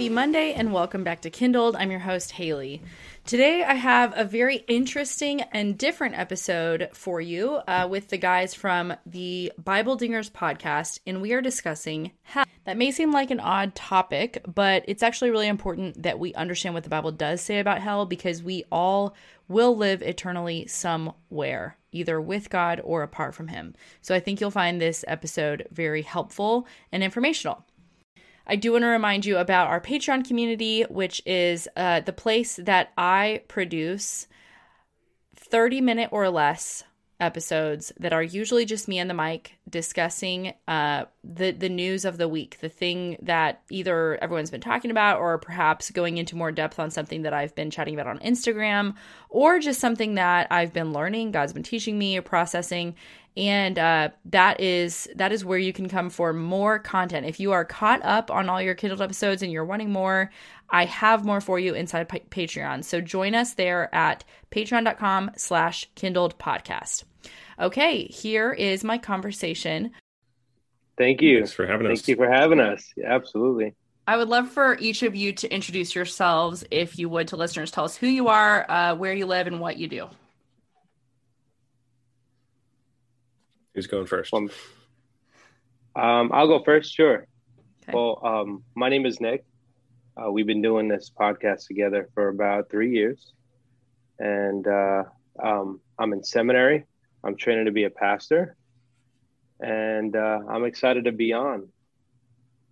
[0.00, 1.76] Happy Monday and welcome back to Kindled.
[1.76, 2.80] I'm your host, Haley.
[3.26, 8.54] Today I have a very interesting and different episode for you uh, with the guys
[8.54, 12.46] from the Bible Dingers podcast, and we are discussing hell.
[12.64, 16.74] That may seem like an odd topic, but it's actually really important that we understand
[16.74, 19.14] what the Bible does say about hell because we all
[19.48, 23.74] will live eternally somewhere, either with God or apart from Him.
[24.00, 27.66] So I think you'll find this episode very helpful and informational.
[28.46, 32.56] I do want to remind you about our Patreon community, which is uh, the place
[32.56, 34.26] that I produce
[35.36, 36.84] 30 minute or less
[37.20, 42.16] episodes that are usually just me and the mic discussing uh, the the news of
[42.16, 46.50] the week, the thing that either everyone's been talking about, or perhaps going into more
[46.50, 48.94] depth on something that I've been chatting about on Instagram,
[49.28, 52.96] or just something that I've been learning, God's been teaching me or processing,
[53.36, 57.52] and uh, that is that is where you can come for more content if you
[57.52, 60.30] are caught up on all your kindled episodes and you're wanting more
[60.70, 65.88] i have more for you inside P- patreon so join us there at patreon.com slash
[65.94, 67.04] kindled podcast
[67.58, 69.92] okay here is my conversation
[71.00, 71.38] Thank you.
[71.38, 72.00] Thanks for having us.
[72.00, 72.92] Thank you for having us.
[72.94, 73.74] Yeah, absolutely.
[74.06, 77.70] I would love for each of you to introduce yourselves, if you would, to listeners.
[77.70, 80.10] Tell us who you are, uh, where you live, and what you do.
[83.74, 84.34] Who's going first?
[84.34, 84.50] Um,
[85.94, 86.92] um, I'll go first.
[86.92, 87.26] Sure.
[87.84, 87.92] Okay.
[87.92, 89.44] Well, um, my name is Nick.
[90.16, 93.32] Uh, we've been doing this podcast together for about three years,
[94.18, 95.04] and uh,
[95.42, 96.84] um, I'm in seminary.
[97.22, 98.56] I'm training to be a pastor,
[99.60, 101.68] and uh, I'm excited to be on.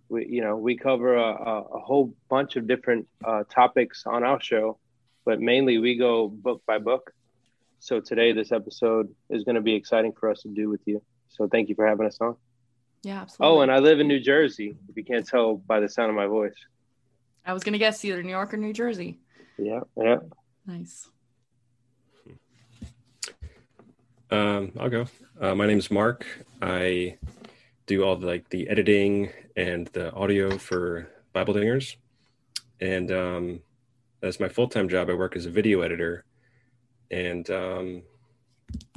[0.09, 4.23] We, you know, we cover a, a, a whole bunch of different uh, topics on
[4.23, 4.79] our show,
[5.23, 7.13] but mainly we go book by book.
[7.79, 11.01] So today, this episode is going to be exciting for us to do with you.
[11.29, 12.35] So thank you for having us on.
[13.03, 13.57] Yeah, absolutely.
[13.57, 14.75] Oh, and I live in New Jersey.
[14.89, 16.55] If you can't tell by the sound of my voice.
[17.45, 19.19] I was going to guess either New York or New Jersey.
[19.57, 20.17] Yeah, yeah.
[20.65, 21.09] Nice.
[24.29, 25.07] Um, I'll go.
[25.39, 26.25] Uh, my is Mark.
[26.61, 27.17] I
[27.87, 31.95] do all the, like the editing and the audio for Bible Dingers,
[32.79, 33.61] and um,
[34.21, 35.09] that's my full time job.
[35.09, 36.25] I work as a video editor,
[37.11, 38.01] and um,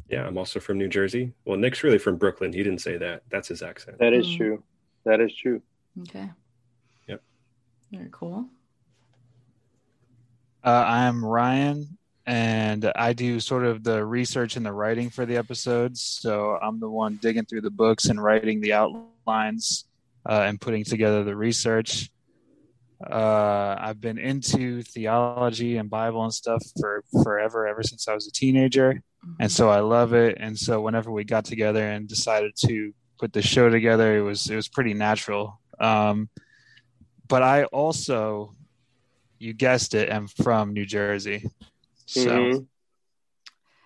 [0.08, 1.32] yeah, I'm also from New Jersey.
[1.44, 2.52] Well, Nick's really from Brooklyn.
[2.52, 3.22] He didn't say that.
[3.30, 3.98] That's his accent.
[3.98, 4.36] That is Mm.
[4.36, 4.62] true.
[5.04, 5.62] That is true.
[6.02, 6.28] Okay.
[7.08, 7.22] Yep.
[7.90, 8.48] Very cool.
[10.64, 15.36] Uh, I'm Ryan, and I do sort of the research and the writing for the
[15.36, 16.00] episodes.
[16.00, 19.86] So I'm the one digging through the books and writing the outlines
[20.24, 22.10] uh, and putting together the research.
[23.10, 28.26] Uh, I've been into theology and Bible and stuff for forever, ever since I was
[28.26, 29.02] a teenager.
[29.38, 30.38] And so I love it.
[30.40, 34.50] And so whenever we got together and decided to put the show together, it was
[34.50, 35.60] it was pretty natural.
[35.78, 36.28] Um,
[37.28, 38.54] but I also,
[39.38, 41.48] you guessed it, am from New Jersey.
[42.06, 42.66] So Mhm.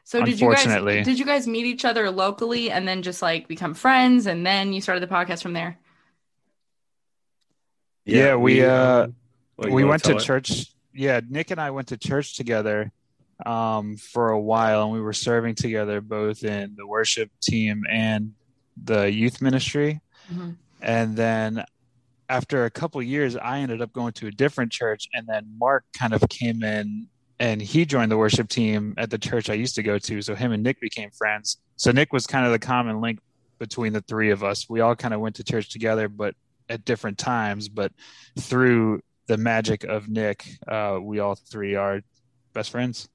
[0.05, 3.49] So did you guys did you guys meet each other locally and then just like
[3.49, 5.79] become friends and then you started the podcast from there?
[8.07, 9.09] Yeah, we, uh,
[9.57, 10.23] well, we wanna went to it?
[10.23, 10.67] church.
[10.95, 12.91] Yeah, Nick and I went to church together
[13.45, 18.33] um, for a while, and we were serving together both in the worship team and
[18.83, 20.01] the youth ministry.
[20.33, 20.57] Mhm.
[20.81, 21.65] And then
[22.29, 25.85] after a couple years, I ended up going to a different church, and then Mark
[25.93, 29.75] kind of came in and he joined the worship team at the church I used
[29.75, 30.23] to go to.
[30.23, 31.59] So him and Nick became friends.
[31.77, 33.21] So Nick was kind of the common link
[33.59, 34.69] between the three of us.
[34.69, 36.35] We all kind of went to church together, but
[36.69, 37.69] at different times.
[37.69, 37.93] But
[38.39, 42.01] through the magic of Nick, uh, we all three are
[42.53, 43.09] best friends.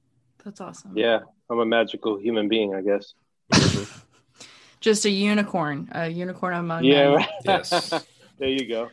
[0.44, 0.92] That's awesome.
[0.96, 1.20] Yeah,
[1.50, 3.14] I'm a magical human being, I guess.
[4.80, 7.14] Just a unicorn, a unicorn among Yeah, men.
[7.14, 7.28] right.
[7.44, 7.90] Yes.
[8.38, 8.88] there you go.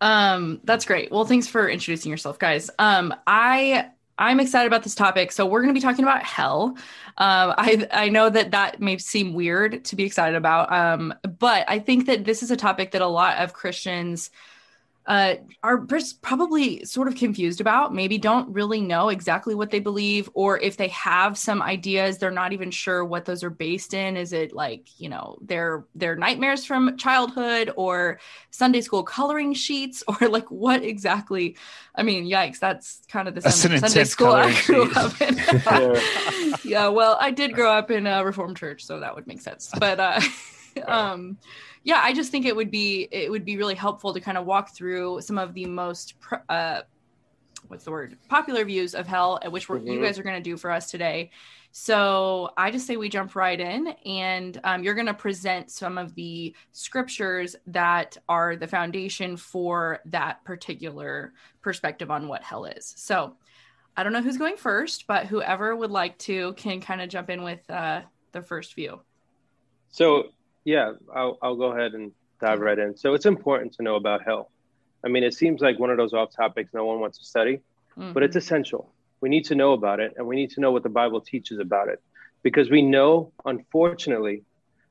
[0.00, 1.10] Um, that's great.
[1.10, 2.70] Well, thanks for introducing yourself, guys.
[2.78, 5.32] Um, I I'm excited about this topic.
[5.32, 6.76] So we're going to be talking about hell.
[7.16, 11.64] Um, I I know that that may seem weird to be excited about, um, but
[11.68, 14.30] I think that this is a topic that a lot of Christians
[15.06, 15.86] uh, are
[16.22, 17.94] probably sort of confused about.
[17.94, 22.30] Maybe don't really know exactly what they believe, or if they have some ideas, they're
[22.30, 24.16] not even sure what those are based in.
[24.16, 28.18] Is it like you know their their nightmares from childhood, or
[28.50, 31.56] Sunday school coloring sheets, or like what exactly?
[31.94, 34.96] I mean, yikes, that's kind of the Sunday, Sunday school I grew sheet.
[34.96, 35.34] up in.
[35.64, 36.56] Yeah.
[36.64, 39.70] yeah, well, I did grow up in a Reformed church, so that would make sense.
[39.78, 40.20] But uh,
[40.86, 41.38] um,
[41.84, 44.46] yeah, I just think it would be it would be really helpful to kind of
[44.46, 46.14] walk through some of the most
[46.48, 46.80] uh,
[47.68, 48.16] what's the word?
[48.28, 49.86] Popular views of hell which mm-hmm.
[49.86, 51.30] you guys are going to do for us today.
[51.76, 55.98] So i just say we jump right in and um, you're going to present some
[55.98, 61.32] of the scriptures that are the foundation for that particular
[61.62, 62.94] perspective on what hell is.
[62.96, 63.36] So
[63.96, 67.28] i don't know who's going first but whoever would like to can kind of jump
[67.28, 68.02] in with uh,
[68.32, 69.00] the first view.
[69.90, 70.30] So
[70.64, 74.22] yeah I'll, I'll go ahead and dive right in so it's important to know about
[74.24, 74.50] hell
[75.04, 77.60] I mean, it seems like one of those off topics no one wants to study,
[77.96, 78.12] mm-hmm.
[78.12, 78.38] but it's mm-hmm.
[78.38, 78.90] essential.
[79.20, 81.58] We need to know about it and we need to know what the Bible teaches
[81.58, 82.02] about it
[82.42, 84.42] because we know, unfortunately,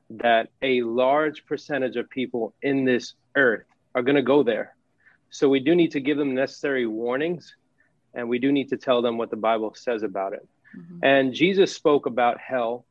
[0.10, 3.66] that a large percentage of people in this earth
[3.96, 4.76] are going to go there.
[5.32, 7.56] So we do need to give them necessary warnings
[8.14, 10.48] and we do need to tell them what the Bible says about it.
[10.78, 11.00] Mm-hmm.
[11.02, 12.86] And Jesus spoke about hell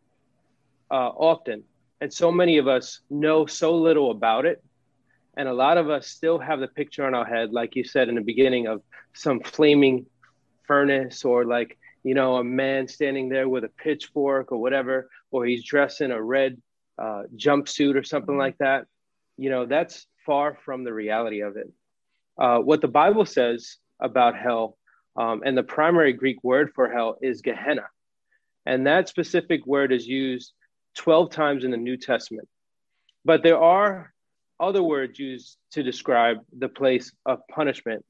[0.90, 1.62] uh, often.
[2.02, 4.60] And so many of us know so little about it
[5.36, 8.08] and a lot of us still have the picture in our head, like you said
[8.08, 8.82] in the beginning, of
[9.14, 10.06] some flaming
[10.66, 15.46] furnace or like, you know, a man standing there with a pitchfork or whatever, or
[15.46, 16.60] he's dressed in a red
[16.98, 18.86] uh, jumpsuit or something like that.
[19.36, 21.70] You know, that's far from the reality of it.
[22.36, 24.76] Uh, what the Bible says about hell,
[25.14, 27.86] um, and the primary Greek word for hell is Gehenna.
[28.66, 30.52] And that specific word is used
[30.96, 32.48] 12 times in the New Testament.
[33.24, 34.12] But there are
[34.60, 38.04] other words used to describe the place of punishment.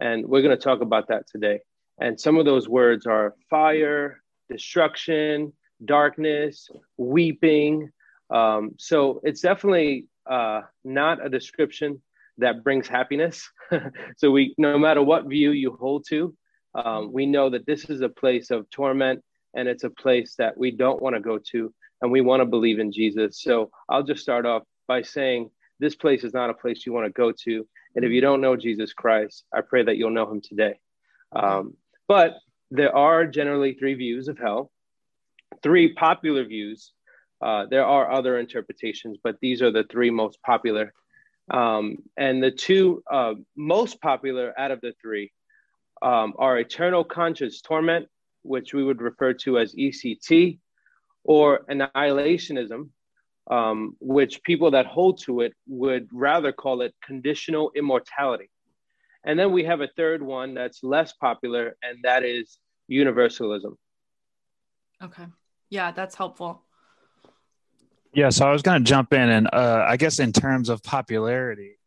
[0.00, 1.60] And we're going to talk about that today.
[2.00, 5.52] And some of those words are fire, destruction,
[5.84, 7.90] darkness, weeping.
[8.30, 12.00] Um, so it's definitely uh, not a description
[12.38, 13.48] that brings happiness.
[14.16, 16.34] so we, no matter what view you hold to,
[16.74, 19.22] um, we know that this is a place of torment
[19.54, 22.46] and it's a place that we don't want to go to and we want to
[22.46, 23.40] believe in Jesus.
[23.40, 25.50] So I'll just start off by saying
[25.80, 27.66] this place is not a place you want to go to.
[27.94, 30.78] And if you don't know Jesus Christ, I pray that you'll know him today.
[31.34, 31.74] Um,
[32.06, 32.38] but
[32.70, 34.70] there are generally three views of hell,
[35.62, 36.92] three popular views.
[37.40, 40.92] Uh, there are other interpretations, but these are the three most popular.
[41.50, 45.32] Um, and the two uh, most popular out of the three
[46.02, 48.08] um, are eternal conscious torment,
[48.42, 50.58] which we would refer to as ECT,
[51.24, 52.88] or annihilationism,
[53.50, 58.50] um, which people that hold to it would rather call it conditional immortality.
[59.24, 63.76] And then we have a third one that's less popular, and that is universalism.
[65.02, 65.26] Okay.
[65.70, 66.64] Yeah, that's helpful.
[68.14, 70.82] Yeah, so I was going to jump in, and uh, I guess in terms of
[70.82, 71.78] popularity,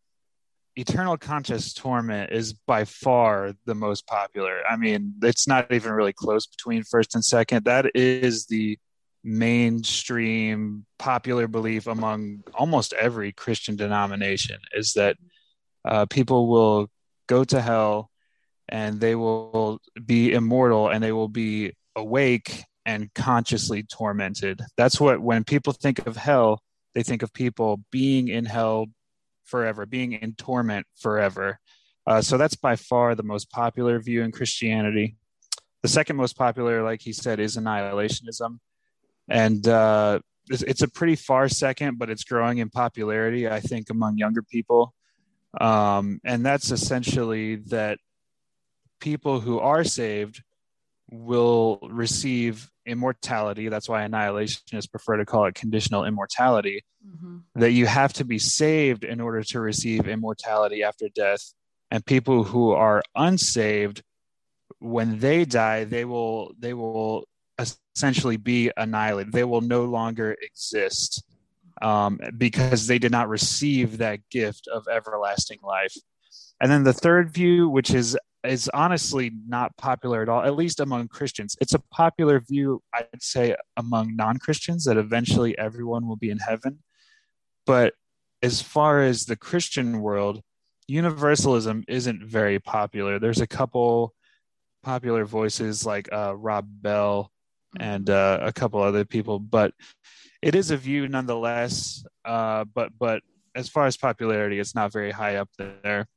[0.75, 4.61] Eternal Conscious Torment is by far the most popular.
[4.69, 7.65] I mean, it's not even really close between first and second.
[7.65, 8.77] That is the
[9.23, 15.17] mainstream popular belief among almost every Christian denomination is that
[15.85, 16.89] uh, people will
[17.27, 18.09] go to hell
[18.69, 24.61] and they will be immortal and they will be awake and consciously tormented.
[24.77, 26.61] That's what, when people think of hell,
[26.93, 28.87] they think of people being in hell
[29.45, 31.59] forever, being in torment forever.
[32.07, 35.15] Uh, so that's by far the most popular view in Christianity.
[35.83, 38.59] The second most popular, like he said, is annihilationism
[39.31, 40.19] and uh,
[40.49, 44.41] it's, it's, a pretty far second, but it's growing in popularity, I think, among younger
[44.41, 44.93] people.
[45.59, 47.97] Um, and that's essentially that
[48.99, 50.43] people who are saved
[51.09, 53.69] will receive immortality.
[53.69, 56.83] That's why annihilationists prefer to call it conditional immortality.
[57.07, 57.37] Mm-hmm.
[57.55, 61.53] That you have to be saved in order to receive immortality after death.
[61.89, 64.03] And people who are unsaved,
[64.79, 67.25] when they die, they will they will
[67.61, 69.33] essentially be annihilated.
[69.33, 71.23] They will no longer exist
[71.81, 75.95] um, because they did not receive that gift of everlasting life.
[76.61, 80.79] And then the third view, which is is honestly not popular at all, at least
[80.79, 81.55] among Christians.
[81.61, 86.39] It's a popular view, I'd say, among non Christians that eventually everyone will be in
[86.39, 86.79] heaven.
[87.65, 87.93] But
[88.41, 90.41] as far as the Christian world,
[90.87, 93.19] universalism isn't very popular.
[93.19, 94.13] There's a couple
[94.83, 97.31] popular voices like uh, Rob Bell
[97.79, 99.39] and uh, a couple other people.
[99.39, 99.73] But
[100.41, 102.03] it is a view nonetheless.
[102.25, 103.21] Uh, but but
[103.55, 106.07] as far as popularity, it's not very high up there.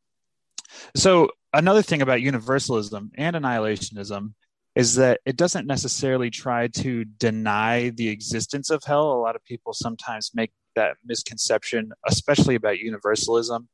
[0.97, 4.35] So another thing about universalism and annihilationism
[4.75, 9.13] is that it doesn't necessarily try to deny the existence of hell.
[9.13, 13.69] A lot of people sometimes make that misconception, especially about universalism.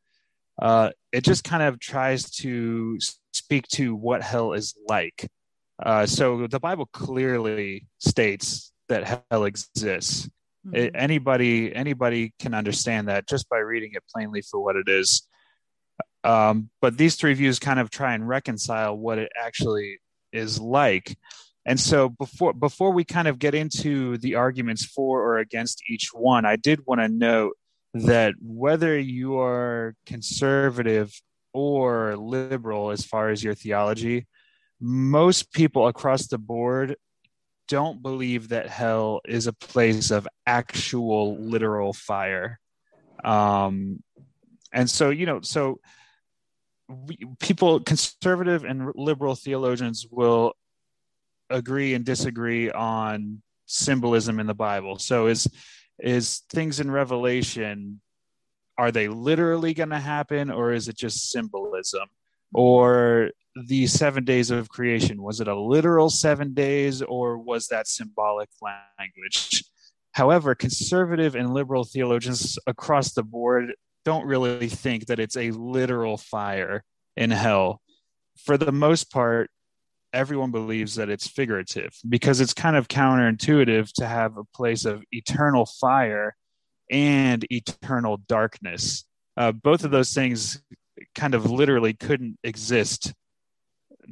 [0.60, 2.98] Uh, it just kind of tries to
[3.32, 5.30] speak to what hell is like.
[5.82, 10.28] Uh, so the Bible clearly states that hell exists.
[10.66, 10.76] Mm-hmm.
[10.76, 15.26] It, anybody anybody can understand that just by reading it plainly for what it is.
[16.22, 19.98] Um, but these three views kind of try and reconcile what it actually
[20.32, 21.16] is like.
[21.64, 26.10] And so before before we kind of get into the arguments for or against each
[26.12, 27.56] one, I did want to note
[27.94, 31.12] that whether you are conservative
[31.52, 34.26] or liberal as far as your theology,
[34.80, 36.96] most people across the board
[37.68, 42.58] don't believe that hell is a place of actual literal fire.
[43.22, 44.02] Um,
[44.72, 45.78] and so, you know, so
[46.88, 50.54] we, people, conservative and liberal theologians will
[51.48, 54.98] agree and disagree on symbolism in the Bible.
[54.98, 55.46] So is
[55.98, 58.00] is things in Revelation
[58.78, 62.08] are they literally going to happen or is it just symbolism?
[62.54, 63.30] Or
[63.66, 68.48] the 7 days of creation was it a literal 7 days or was that symbolic
[68.62, 69.64] language?
[70.12, 76.16] However, conservative and liberal theologians across the board don't really think that it's a literal
[76.16, 76.82] fire
[77.16, 77.80] in hell.
[78.36, 79.50] For the most part,
[80.12, 85.02] everyone believes that it's figurative because it's kind of counterintuitive to have a place of
[85.12, 86.34] eternal fire
[86.90, 89.04] and eternal darkness.
[89.36, 90.60] Uh, both of those things
[91.14, 93.12] kind of literally couldn't exist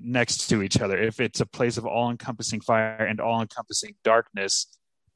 [0.02, 0.98] next to each other.
[0.98, 4.66] If it's a place of all encompassing fire and all encompassing darkness,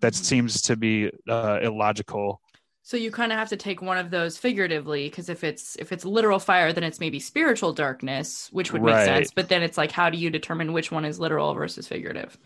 [0.01, 2.41] that seems to be uh, illogical
[2.85, 5.93] so you kind of have to take one of those figuratively because if it's if
[5.93, 9.31] it's literal fire, then it's maybe spiritual darkness, which would make sense.
[9.31, 12.37] But then it's like, how do you determine which one is literal versus figurative?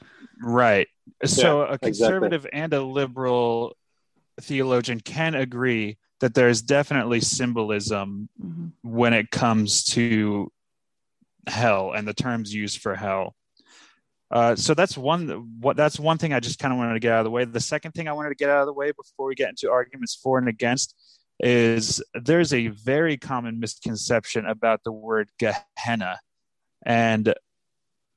[0.43, 0.89] Right.
[1.25, 2.61] So yeah, a conservative exactly.
[2.61, 3.77] and a liberal
[4.43, 8.69] theologian can agree that there is definitely symbolism mm-hmm.
[8.83, 10.53] when it comes to
[11.47, 13.35] hell and the terms used for hell.
[14.31, 15.29] Uh, so that's one
[15.61, 17.45] what that's one thing I just kind of wanted to get out of the way.
[17.45, 19.71] The second thing I wanted to get out of the way before we get into
[19.71, 20.97] arguments for and against
[21.39, 26.19] is there's a very common misconception about the word Gehenna,
[26.85, 27.33] and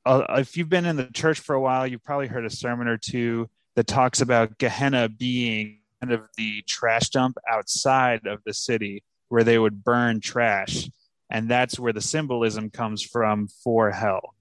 [0.06, 2.88] uh, if you've been in the church for a while, you've probably heard a sermon
[2.88, 8.54] or two that talks about Gehenna being kind of the trash dump outside of the
[8.54, 10.90] city where they would burn trash,
[11.30, 14.36] and that's where the symbolism comes from for hell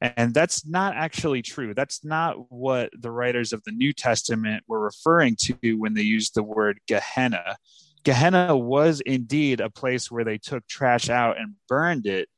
[0.00, 1.74] and that's not actually true.
[1.74, 6.34] That's not what the writers of the New Testament were referring to when they used
[6.34, 7.56] the word Gehenna.
[8.02, 12.30] Gehenna was indeed a place where they took trash out and burned it,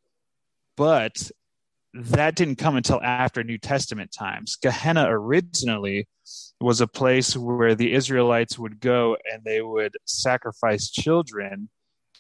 [0.76, 1.30] but
[1.94, 4.56] that didn't come until after New Testament times.
[4.56, 6.08] Gehenna originally
[6.61, 11.68] was a place where the Israelites would go and they would sacrifice children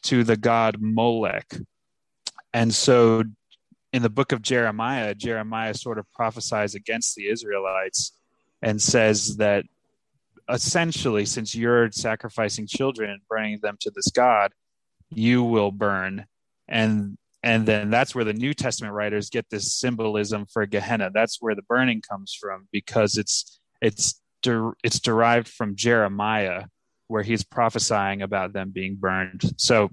[0.04, 1.52] to the god Molech.
[2.52, 3.24] And so
[3.92, 8.12] in the book of Jeremiah, Jeremiah sort of prophesies against the Israelites
[8.62, 9.64] and says that
[10.48, 14.52] essentially, since you're sacrificing children and bringing them to this God,
[15.10, 16.26] you will burn.
[16.68, 21.10] And and then that's where the New Testament writers get this symbolism for Gehenna.
[21.12, 26.66] That's where the burning comes from because it's it's der- it's derived from Jeremiah,
[27.12, 29.42] where he's prophesying about them being burned.
[29.58, 29.90] So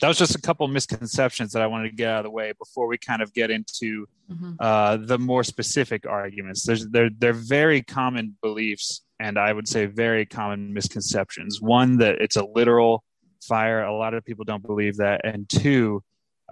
[0.00, 2.52] that was just a couple misconceptions that I wanted to get out of the way
[2.58, 4.52] before we kind of get into mm-hmm.
[4.60, 6.64] uh, the more specific arguments.
[6.64, 11.62] There's they're they're very common beliefs, and I would say very common misconceptions.
[11.62, 13.02] One that it's a literal
[13.42, 13.82] fire.
[13.82, 16.02] A lot of people don't believe that, and two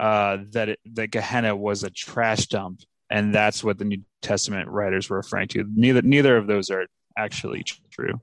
[0.01, 2.81] uh, that it, that Gehenna was a trash dump,
[3.11, 5.65] and that's what the New Testament writers were referring to.
[5.77, 8.21] Neither neither of those are actually true.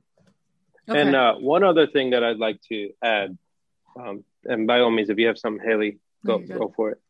[0.90, 1.00] Okay.
[1.00, 3.38] And uh, one other thing that I'd like to add
[3.96, 7.02] um, and by all means, if you have some, Haley, go go for it.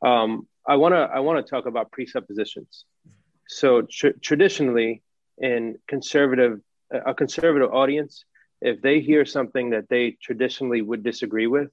[0.00, 2.84] Um, I want to I want to talk about presuppositions.
[3.48, 5.02] So tr- traditionally,
[5.38, 6.60] in conservative
[6.90, 8.24] a conservative audience,
[8.60, 11.70] if they hear something that they traditionally would disagree with,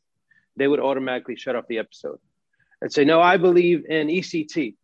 [0.56, 2.20] they would automatically shut off the episode
[2.82, 4.76] and say, "No, I believe in ECT,"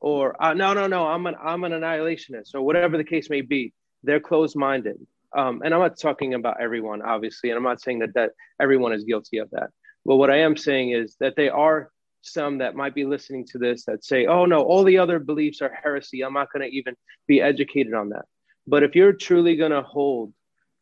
[0.00, 3.40] or uh, "No, no, no, I'm an I'm an annihilationist," or whatever the case may
[3.40, 3.72] be.
[4.04, 4.98] They're closed-minded
[5.36, 8.92] um, and I'm not talking about everyone, obviously, and I'm not saying that that everyone
[8.92, 9.70] is guilty of that.
[10.04, 11.90] But what I am saying is that there are
[12.22, 15.62] some that might be listening to this that say, "Oh no, all the other beliefs
[15.62, 16.22] are heresy.
[16.22, 16.96] I'm not going to even
[17.26, 18.24] be educated on that."
[18.66, 20.32] But if you're truly going to hold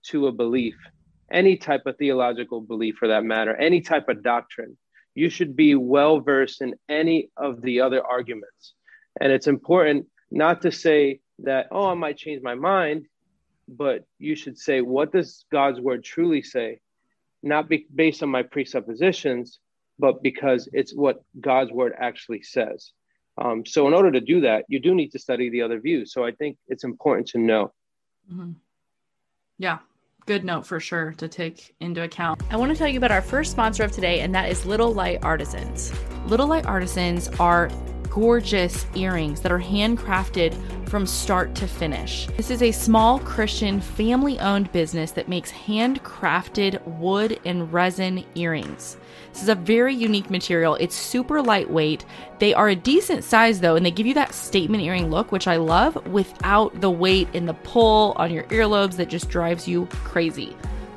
[0.09, 0.77] to a belief,
[1.31, 4.77] any type of theological belief for that matter, any type of doctrine,
[5.15, 8.75] you should be well versed in any of the other arguments.
[9.21, 13.07] And it's important not to say that, "Oh, I might change my mind."
[13.71, 16.81] But you should say, what does God's word truly say?
[17.43, 19.61] Not be, based on my presuppositions,
[19.99, 22.93] but because it's what God's word actually says.
[23.41, 26.13] Um, so, in order to do that, you do need to study the other views.
[26.13, 27.73] So, I think it's important to know.
[28.31, 28.53] Mm-hmm.
[29.59, 29.79] Yeah,
[30.27, 32.43] good note for sure to take into account.
[32.51, 34.93] I want to tell you about our first sponsor of today, and that is Little
[34.93, 35.93] Light Artisans.
[36.27, 37.71] Little Light Artisans are
[38.11, 40.55] gorgeous earrings that are handcrafted
[40.89, 42.27] from start to finish.
[42.37, 48.97] This is a small Christian family owned business that makes handcrafted wood and resin earrings.
[49.33, 50.75] This is a very unique material.
[50.75, 52.05] It's super lightweight.
[52.41, 55.47] They are a decent size though, and they give you that statement earring look, which
[55.47, 59.87] I love, without the weight and the pull on your earlobes that just drives you
[59.87, 60.57] crazy.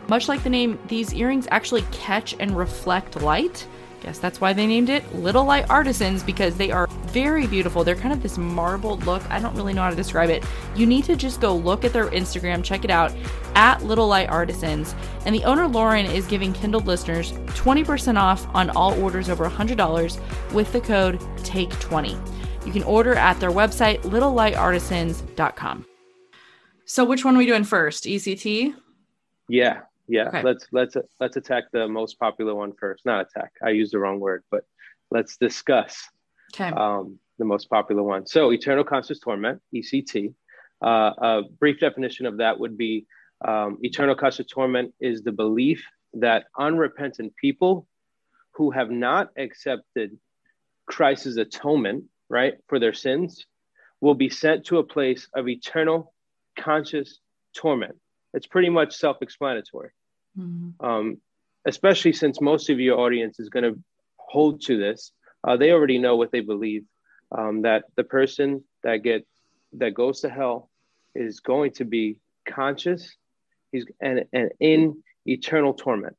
[0.09, 3.67] Much like the name, these earrings actually catch and reflect light
[4.03, 7.85] Guess that's why they named it Little Light Artisans because they are very beautiful.
[7.85, 9.23] They're kind of this marbled look.
[9.31, 10.43] I don't really know how to describe it.
[10.75, 13.13] You need to just go look at their Instagram, check it out
[13.55, 14.93] at Little Light Artisans.
[15.25, 20.51] And the owner, Lauren, is giving Kindled listeners 20% off on all orders over $100
[20.51, 22.65] with the code TAKE20.
[22.65, 25.85] You can order at their website, littlelightartisans.com.
[26.85, 28.03] So, which one are we doing first?
[28.03, 28.75] ECT?
[29.47, 29.81] Yeah.
[30.07, 30.43] Yeah, okay.
[30.43, 33.05] let's let's let's attack the most popular one first.
[33.05, 33.53] Not attack.
[33.63, 34.65] I used the wrong word, but
[35.11, 36.09] let's discuss
[36.53, 36.69] okay.
[36.69, 38.27] um, the most popular one.
[38.27, 40.33] So, eternal conscious torment (ECT).
[40.81, 43.05] Uh, a brief definition of that would be
[43.45, 47.87] um, eternal conscious torment is the belief that unrepentant people
[48.51, 50.17] who have not accepted
[50.85, 53.45] Christ's atonement, right, for their sins,
[54.01, 56.13] will be sent to a place of eternal
[56.59, 57.19] conscious
[57.55, 57.95] torment.
[58.33, 59.89] It's pretty much self explanatory.
[60.37, 60.85] Mm-hmm.
[60.85, 61.17] Um,
[61.65, 63.79] especially since most of your audience is going to
[64.17, 65.11] hold to this.
[65.45, 66.83] Uh, they already know what they believe
[67.33, 69.25] um, that the person that get
[69.73, 70.69] that goes to hell
[71.15, 73.15] is going to be conscious
[73.71, 76.15] he's and, and in eternal torment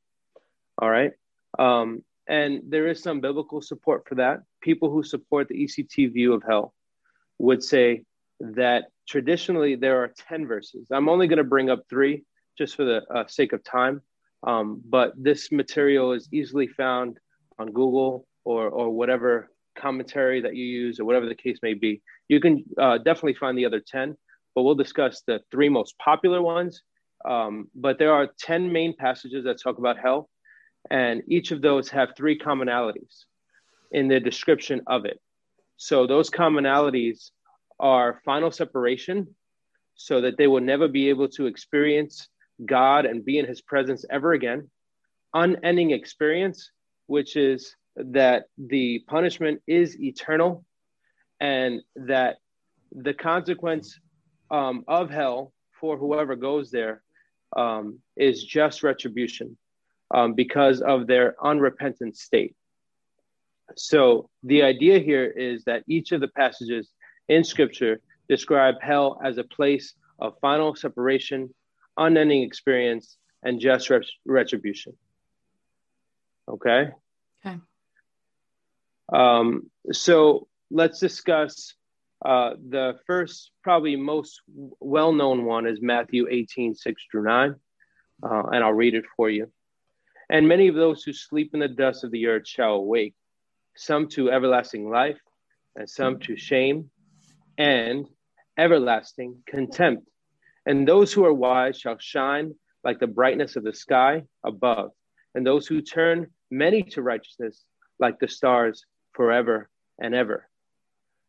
[0.79, 1.13] all right
[1.59, 6.33] um, and there is some biblical support for that people who support the ect view
[6.33, 6.75] of hell
[7.39, 8.03] would say
[8.41, 10.89] that traditionally there are 10 verses.
[10.91, 12.25] I'm only going to bring up three
[12.59, 14.03] just for the uh, sake of time.
[14.47, 17.19] Um, but this material is easily found
[17.59, 22.03] on Google or, or whatever commentary that you use or whatever the case may be.
[22.29, 24.17] You can uh, definitely find the other 10,
[24.55, 26.83] but we'll discuss the three most popular ones.
[27.25, 30.29] Um, but there are 10 main passages that talk about hell,
[30.91, 33.25] and each of those have three commonalities
[33.91, 35.19] in the description of it.
[35.77, 37.31] So those commonalities
[37.79, 39.35] are final separation
[39.95, 42.29] so that they will never be able to experience
[42.65, 44.71] God and be in his presence ever again.
[45.33, 46.71] Unending experience,
[47.07, 50.65] which is that the punishment is eternal
[51.41, 52.37] and that
[52.93, 53.99] the consequence
[54.51, 57.03] um, of hell for whoever goes there
[57.57, 59.57] um, is just retribution
[60.13, 62.55] um, because of their unrepentant state.
[63.77, 66.91] So the idea here is that each of the passages
[67.29, 71.53] in scripture describe hell as a place of final separation,
[71.97, 73.91] unending experience, and just
[74.25, 74.95] retribution.
[76.49, 76.91] Okay?
[77.45, 77.59] Okay.
[79.13, 81.75] Um, so let's discuss
[82.25, 84.41] uh, the first, probably most
[84.81, 87.55] well known one is Matthew 18, 6 through 9.
[88.23, 89.51] Uh, and I'll read it for you.
[90.31, 93.15] And many of those who sleep in the dust of the earth shall awake,
[93.77, 95.19] some to everlasting life,
[95.77, 96.91] and some to shame
[97.59, 98.07] and
[98.59, 100.09] everlasting contempt.
[100.67, 104.91] And those who are wise shall shine like the brightness of the sky above,
[105.35, 107.65] and those who turn many to righteousness
[107.99, 110.49] like the stars forever and ever.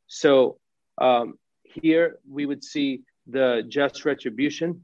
[0.07, 0.57] So
[0.99, 4.83] um, here we would see the just retribution,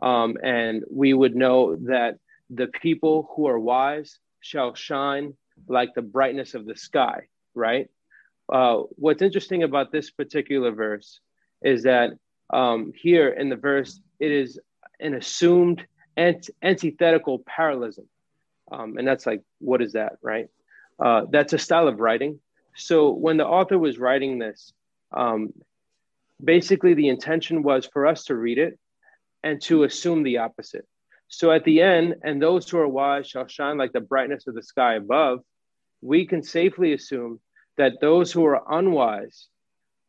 [0.00, 2.18] um, and we would know that
[2.50, 5.34] the people who are wise shall shine
[5.68, 7.22] like the brightness of the sky,
[7.54, 7.88] right?
[8.50, 11.20] Uh, what's interesting about this particular verse
[11.62, 12.10] is that
[12.52, 14.58] um, here in the verse, it is
[15.00, 18.08] an assumed ant- antithetical parallelism.
[18.70, 20.48] Um, and that's like, what is that, right?
[20.98, 22.40] Uh, that's a style of writing.
[22.74, 24.72] So when the author was writing this,
[25.12, 25.52] um,
[26.42, 28.78] basically the intention was for us to read it
[29.42, 30.86] and to assume the opposite.
[31.28, 34.54] So at the end, and those who are wise shall shine like the brightness of
[34.54, 35.40] the sky above,
[36.00, 37.40] we can safely assume
[37.76, 39.48] that those who are unwise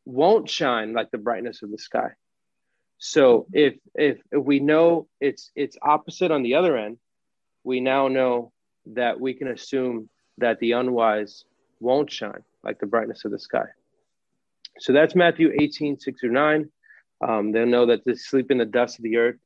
[0.05, 2.09] won't shine like the brightness of the sky.
[2.97, 6.97] So if if if we know it's it's opposite on the other end,
[7.63, 8.51] we now know
[8.87, 11.45] that we can assume that the unwise
[11.79, 13.65] won't shine like the brightness of the sky.
[14.79, 16.69] So that's Matthew 18, 6 through 9.
[17.27, 19.37] Um, they'll know that they sleep in the dust of the earth.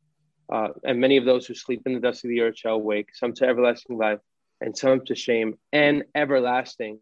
[0.51, 3.09] Uh, and many of those who sleep in the dust of the earth shall wake,
[3.13, 4.19] some to everlasting life,
[4.61, 6.99] and some to shame and everlasting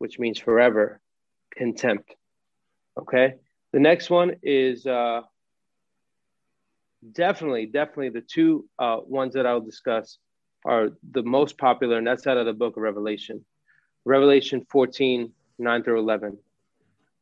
[0.00, 0.98] which means forever,
[1.54, 2.14] contempt.
[2.98, 3.34] Okay.
[3.72, 5.20] The next one is uh,
[7.12, 10.16] definitely, definitely the two uh, ones that I'll discuss
[10.64, 13.44] are the most popular, and that's out of the book of Revelation.
[14.06, 16.38] Revelation 14, 9 through 11.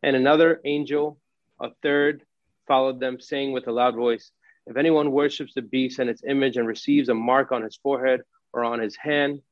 [0.04, 1.18] And another angel,
[1.60, 2.22] a third,
[2.68, 4.30] followed them, saying with a loud voice,
[4.68, 8.20] If anyone worships the beast and its image and receives a mark on his forehead
[8.52, 9.42] or on his hand,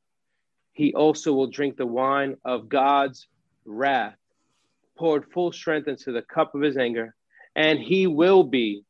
[0.77, 3.27] he also will drink the wine of God's
[3.65, 4.15] wrath,
[4.95, 7.15] poured full strength into the cup of his anger,
[7.55, 8.83] and he will be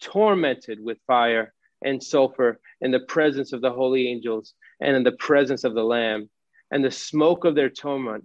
[0.00, 5.12] tormented with fire and sulfur in the presence of the holy angels and in the
[5.18, 6.30] presence of the Lamb,
[6.70, 8.24] and the smoke of their torment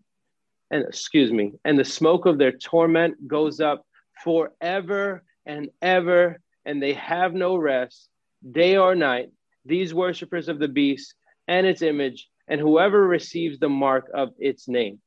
[0.72, 3.88] and excuse me, and the smoke of their torment goes up
[4.24, 8.08] forever and ever, and they have no rest,
[8.52, 9.32] day or night,
[9.66, 11.16] these worshippers of the beast
[11.48, 15.00] and its image, and whoever receives the mark of its name.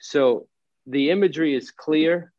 [0.00, 0.46] So
[0.86, 2.32] the imagery is clear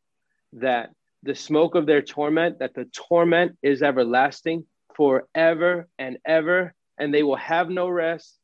[0.54, 0.90] that
[1.22, 4.64] the smoke of their torment, that the torment is everlasting
[4.96, 8.36] forever and ever, and they will have no rest.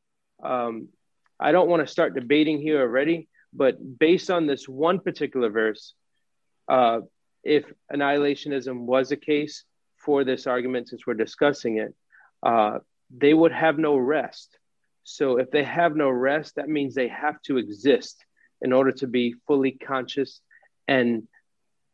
[0.43, 0.89] Um,
[1.41, 5.95] I don't want to start debating here already, but based on this one particular verse,
[6.69, 7.01] uh,
[7.43, 9.65] if annihilationism was a case
[9.97, 11.95] for this argument, since we're discussing it,
[12.43, 12.79] uh,
[13.17, 14.59] they would have no rest.
[15.05, 18.25] So if they have no rest, that means they have to exist
[18.63, 20.41] in order to be fully conscious
[20.89, 21.29] and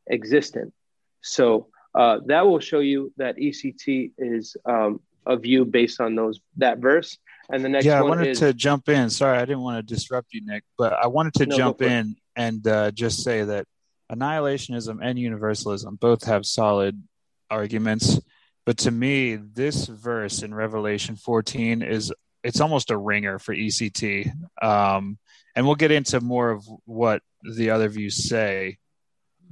[0.08, 0.72] existent.
[1.20, 6.40] So uh, that will show you that ECT is um, a view based on those
[6.56, 7.18] that verse.
[7.52, 9.10] And the next yeah, I wanted is, to jump in.
[9.10, 11.86] Sorry, I didn't want to disrupt you, Nick, but I wanted to No, jump go
[11.86, 11.96] for it.
[11.96, 13.66] in and uh, just say that
[14.10, 17.02] annihilationism and universalism both have solid
[17.50, 18.20] arguments.
[18.66, 22.12] But to me, this verse in Revelation 14 is
[22.42, 24.30] it's almost a ringer for ECT.
[24.62, 25.18] Um,
[25.54, 28.78] and we'll get into more of what the other views say.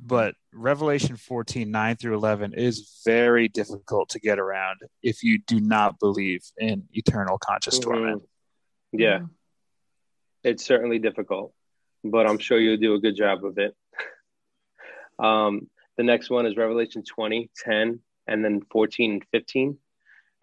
[0.01, 5.61] But Revelation 14, 9 through 11 is very difficult to get around if you do
[5.61, 7.83] not believe in eternal conscious Mhm.
[7.83, 8.23] torment.
[8.93, 9.27] yeah,
[10.45, 11.53] it's certainly difficult,
[12.05, 13.77] but I'm sure you'll do a good job of it.
[15.19, 19.79] um, the next one is Revelation 20, 10, and then 14 and 15.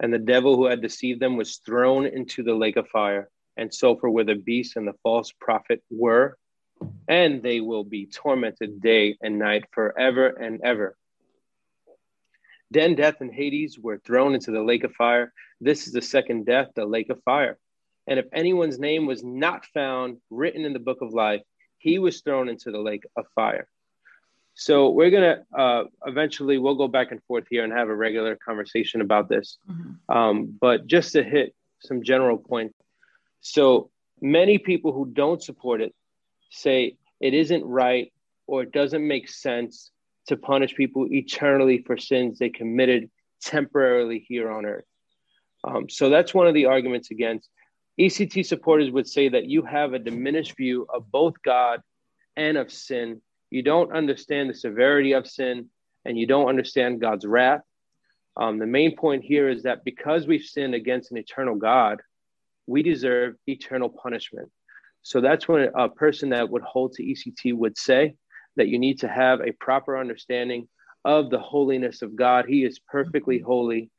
[0.00, 3.72] And the devil who had deceived them was thrown into the lake of fire and
[3.72, 6.36] sulfur where the beast and the false prophet were,
[7.08, 10.96] and they will be tormented day and night forever and ever.
[12.70, 15.32] Then death and Hades were thrown into the lake of fire.
[15.60, 17.58] This is the second death, the lake of fire.
[18.06, 21.42] And if anyone's name was not found written in the book of life,
[21.78, 23.68] he was thrown into the lake of fire.
[24.58, 28.36] So we're gonna uh, eventually we'll go back and forth here and have a regular
[28.36, 29.58] conversation about this.
[29.70, 29.98] Mhm.
[30.08, 32.74] Um, but just to hit some general points.
[33.40, 33.90] So
[34.20, 35.94] many people who don't support it
[36.50, 38.12] say it isn't right
[38.46, 39.90] or it doesn't make sense
[40.28, 43.10] to punish people eternally for sins they committed
[43.42, 44.86] temporarily here on earth.
[45.64, 47.50] Um, so that's one of the arguments against.
[47.98, 51.82] ECT supporters would say that you have a diminished view of both God
[52.36, 53.20] and of sin.
[53.56, 55.70] You don't understand the severity of sin
[56.04, 57.62] and you don't understand God's wrath.
[58.36, 62.02] Um, the main point here is that because we've sinned against an eternal God,
[62.66, 64.50] we deserve eternal punishment.
[65.00, 68.16] So that's when a person that would hold to ECT would say
[68.56, 70.68] that you need to have a proper understanding
[71.06, 72.44] of the holiness of God.
[72.46, 73.90] He is perfectly holy,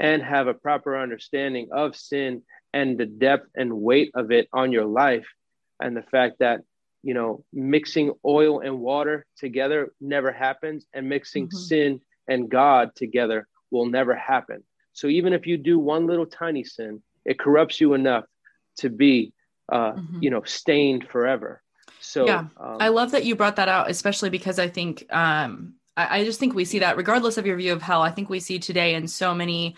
[0.00, 4.72] and have a proper understanding of sin and the depth and weight of it on
[4.72, 5.28] your life,
[5.78, 6.62] and the fact that
[7.04, 11.52] you know mixing oil and water together never happens, and mixing Mhm.
[11.52, 14.64] sin and God together will never happen.
[14.92, 18.24] So even if you do one little tiny sin, it corrupts you enough
[18.78, 19.32] to be,
[19.70, 20.22] uh, Mhm.
[20.22, 21.62] you know, stained forever.
[22.00, 25.74] So Yeah, um, I love that you brought that out, especially because I think um,
[25.96, 28.02] I, I just think we see that regardless of your view of hell.
[28.02, 29.76] I think we see today in so many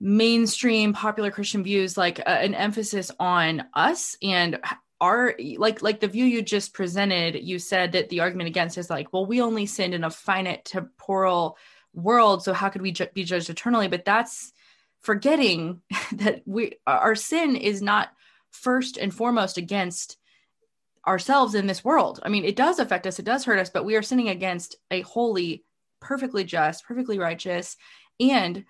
[0.00, 4.58] mainstream popular Christian views like uh, an emphasis on us and
[5.00, 7.42] our like like the view you just presented.
[7.42, 10.64] You said that the argument against is like, well, we only sinned in a finite
[10.64, 11.58] temporal
[11.92, 13.88] world, so how could we ju- be judged eternally?
[13.88, 14.52] But that's
[15.02, 15.82] forgetting
[16.12, 18.10] that we our sin is not
[18.50, 20.16] first and foremost against
[21.06, 22.20] ourselves in this world.
[22.22, 24.76] I mean, it does affect us, it does hurt us, but we are sinning against
[24.90, 25.64] a holy,
[26.00, 27.76] perfectly just, perfectly righteous,
[28.18, 28.64] and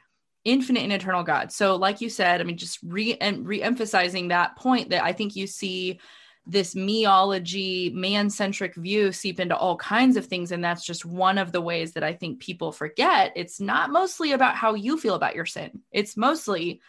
[0.46, 1.52] infinite and eternal God.
[1.52, 5.36] So, like you said, I mean, just re and re-emphasizing that point that I think
[5.36, 6.00] you see
[6.46, 10.52] this meology, man-centric view seep into all kinds of things.
[10.52, 13.32] And that's just one of the ways that I think people forget.
[13.34, 15.82] It's not mostly about how you feel about your sin.
[15.90, 16.80] It's mostly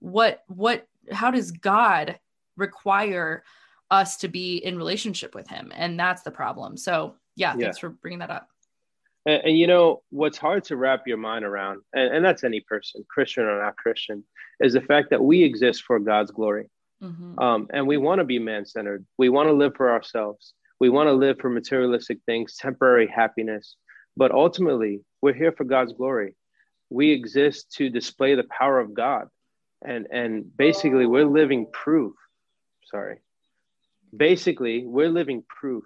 [0.00, 2.18] what what how does God
[2.56, 3.42] require
[3.90, 7.66] us to be in relationship with him and that's the problem so yeah, Yeah.
[7.66, 8.48] thanks for bringing that up
[9.26, 12.60] And, and, you know, what's hard to wrap your mind around, and, and that's any
[12.60, 14.24] person, Christian or not Christian,
[14.60, 16.70] is the fact that we exist for God's glory.
[17.02, 17.38] Mm-hmm.
[17.38, 19.04] Um, and we want to be man centered.
[19.18, 20.54] We want to live for ourselves.
[20.80, 23.76] We want to live for materialistic things, temporary happiness.
[24.16, 26.34] But ultimately, we're here for God's glory.
[26.88, 29.28] We exist to display the power of God.
[29.84, 32.14] And, and basically, we're living proof.
[32.84, 33.18] Sorry.
[34.16, 35.84] Basically, we're living proof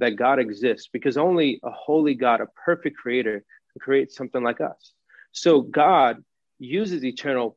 [0.00, 4.60] that God exists because only a holy God, a perfect creator, can create something like
[4.60, 4.92] us.
[5.32, 6.24] So God
[6.58, 7.56] uses eternal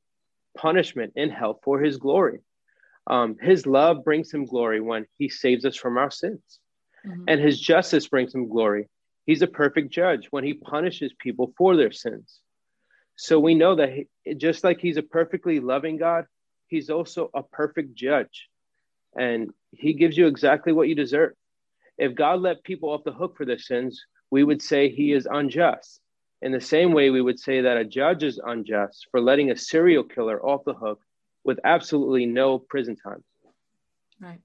[0.58, 2.40] punishment in hell for his glory.
[3.08, 6.60] Um, his love brings him glory when he saves us from our sins.
[7.06, 7.24] Mm-hmm.
[7.28, 8.88] And his justice brings him glory.
[9.26, 12.40] He's a perfect judge when he punishes people for their sins.
[13.16, 16.26] So we know that he, just like he's a perfectly loving God,
[16.68, 18.50] he's also a perfect judge.
[19.18, 21.34] And he gives you exactly what you deserve.
[21.98, 25.28] If God let people off the hook for their sins, we would say he is
[25.30, 26.02] unjust.
[26.42, 29.56] In the same way, we would say that a judge is unjust for letting a
[29.56, 31.00] serial killer off the hook
[31.44, 33.24] with absolutely no prison time.
[34.20, 34.42] Right.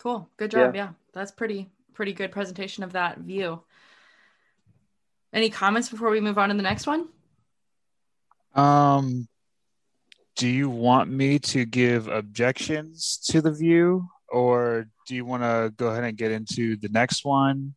[0.00, 0.28] Cool.
[0.36, 0.74] Good job.
[0.74, 0.84] Yeah.
[0.84, 0.92] yeah.
[1.12, 3.62] That's pretty pretty good presentation of that view.
[5.32, 7.08] Any comments before we move on to the next one?
[8.54, 9.28] Um
[10.36, 15.72] do you want me to give objections to the view or do you want to
[15.76, 17.74] go ahead and get into the next one?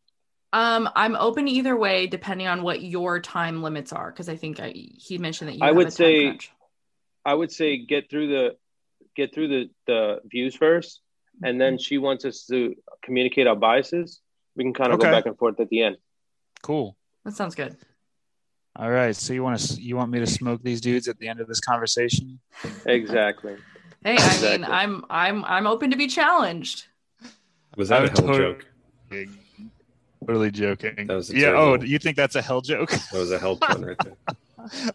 [0.52, 4.60] Um, I'm open either way, depending on what your time limits are, because I think
[4.60, 5.60] I, he mentioned that you.
[5.62, 6.50] I would say, crunch.
[7.24, 8.56] I would say get through the
[9.14, 11.02] get through the the views first,
[11.42, 11.82] and then mm-hmm.
[11.82, 14.20] she wants us to communicate our biases.
[14.56, 15.08] We can kind of okay.
[15.08, 15.96] go back and forth at the end.
[16.62, 16.96] Cool.
[17.24, 17.76] That sounds good.
[18.74, 19.14] All right.
[19.14, 21.48] So you want to you want me to smoke these dudes at the end of
[21.48, 22.38] this conversation?
[22.86, 23.56] Exactly.
[24.02, 26.86] hey, I mean, I'm I'm I'm open to be challenged.
[27.78, 28.66] Was that a hell totally, joke?
[30.26, 31.06] Totally joking.
[31.06, 31.52] That was yeah.
[31.52, 32.90] Terrible, oh, you think that's a hell joke?
[32.90, 34.16] That was a hell pun right there.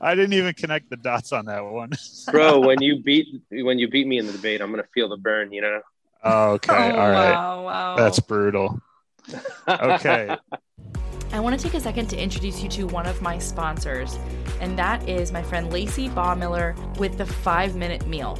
[0.01, 1.91] I didn't even connect the dots on that one.
[2.31, 5.15] Bro, when you beat when you beat me in the debate, I'm gonna feel the
[5.15, 5.53] burn.
[5.53, 5.81] You know.
[6.25, 6.73] Oh, okay.
[6.73, 7.31] Oh, All right.
[7.31, 7.95] Wow, wow.
[7.95, 8.81] That's brutal.
[9.67, 10.35] Okay.
[11.31, 14.19] I want to take a second to introduce you to one of my sponsors,
[14.59, 18.37] and that is my friend Lacey Baumiller with the Five Minute Meal.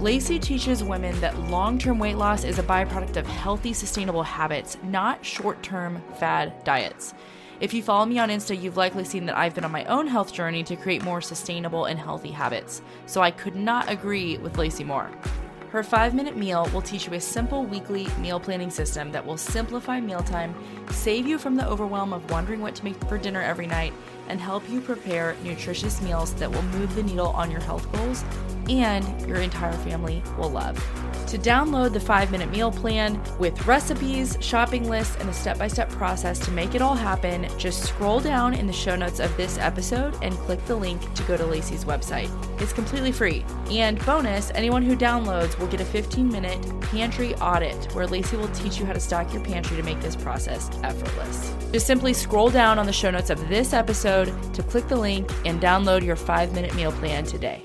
[0.00, 4.76] Lacey teaches women that long term weight loss is a byproduct of healthy, sustainable habits,
[4.82, 7.14] not short term fad diets.
[7.60, 10.08] If you follow me on Insta, you've likely seen that I've been on my own
[10.08, 12.82] health journey to create more sustainable and healthy habits.
[13.06, 15.10] So I could not agree with Lacey more.
[15.70, 19.36] Her five minute meal will teach you a simple weekly meal planning system that will
[19.36, 20.54] simplify mealtime,
[20.90, 23.92] save you from the overwhelm of wondering what to make for dinner every night,
[24.28, 28.24] and help you prepare nutritious meals that will move the needle on your health goals
[28.68, 30.78] and your entire family will love.
[31.34, 35.66] To download the 5 Minute Meal Plan with recipes, shopping lists, and a step by
[35.66, 39.36] step process to make it all happen, just scroll down in the show notes of
[39.36, 42.30] this episode and click the link to go to Lacey's website.
[42.62, 43.44] It's completely free.
[43.68, 48.46] And bonus, anyone who downloads will get a 15 minute pantry audit where Lacey will
[48.50, 51.52] teach you how to stock your pantry to make this process effortless.
[51.72, 55.28] Just simply scroll down on the show notes of this episode to click the link
[55.44, 57.64] and download your 5 minute meal plan today.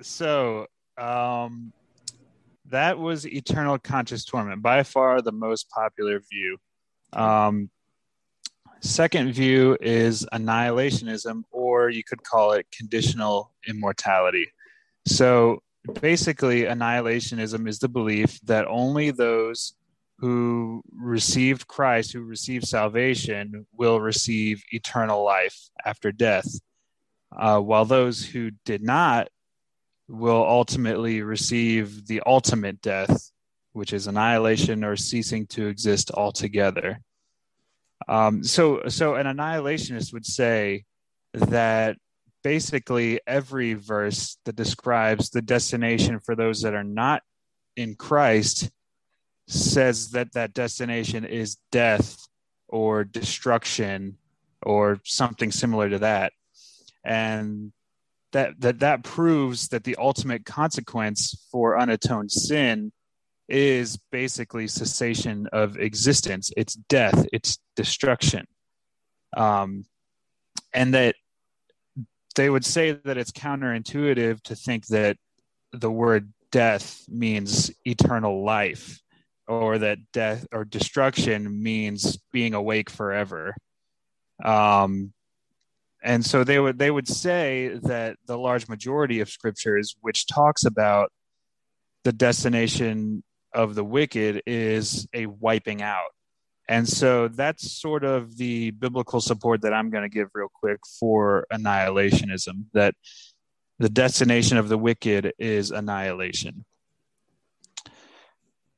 [0.00, 1.74] So, um,
[2.74, 6.58] that was Eternal Conscious Torment, by far the most popular view.
[7.12, 7.70] Um,
[8.80, 14.48] second view is annihilationism, or you could call it conditional immortality.
[15.06, 15.62] So
[16.00, 19.74] basically, annihilationism is the belief that only those
[20.18, 25.56] who received Christ, who received salvation, will receive eternal life
[25.86, 26.48] after death,
[27.36, 29.28] uh, while those who did not
[30.14, 33.30] will ultimately receive the ultimate death,
[33.72, 37.00] which is annihilation or ceasing to exist altogether.
[38.08, 40.84] Um, so, so an annihilationist would say
[41.32, 41.96] that
[42.42, 47.22] basically every verse that describes the destination for those that are not
[47.76, 48.70] in Christ
[49.48, 52.26] says that that destination is death
[52.68, 54.16] or destruction
[54.62, 56.32] or something similar to that.
[57.04, 57.72] And
[58.34, 62.92] that that that proves that the ultimate consequence for unatoned sin
[63.48, 66.50] is basically cessation of existence.
[66.56, 67.26] It's death.
[67.32, 68.46] It's destruction.
[69.36, 69.84] Um,
[70.72, 71.14] and that
[72.34, 75.16] they would say that it's counterintuitive to think that
[75.72, 79.00] the word death means eternal life
[79.46, 83.54] or that death or destruction means being awake forever.
[84.44, 85.13] Um,
[86.04, 90.64] and so they would they would say that the large majority of scriptures which talks
[90.64, 91.10] about
[92.04, 96.12] the destination of the wicked is a wiping out
[96.68, 100.80] And so that's sort of the biblical support that I'm going to give real quick
[100.98, 102.94] for annihilationism that
[103.78, 106.64] the destination of the wicked is annihilation.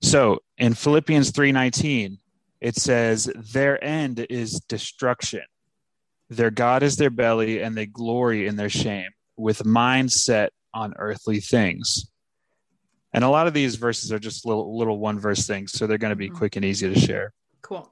[0.02, 2.18] So in Philippians 3:19
[2.60, 5.42] it says their end is destruction.
[6.28, 10.94] Their God is their belly and they glory in their shame with mind set on
[10.98, 12.10] earthly things.
[13.12, 15.98] And a lot of these verses are just little little one verse things, so they're
[15.98, 16.36] going to be mm-hmm.
[16.36, 17.32] quick and easy to share.
[17.62, 17.90] Cool.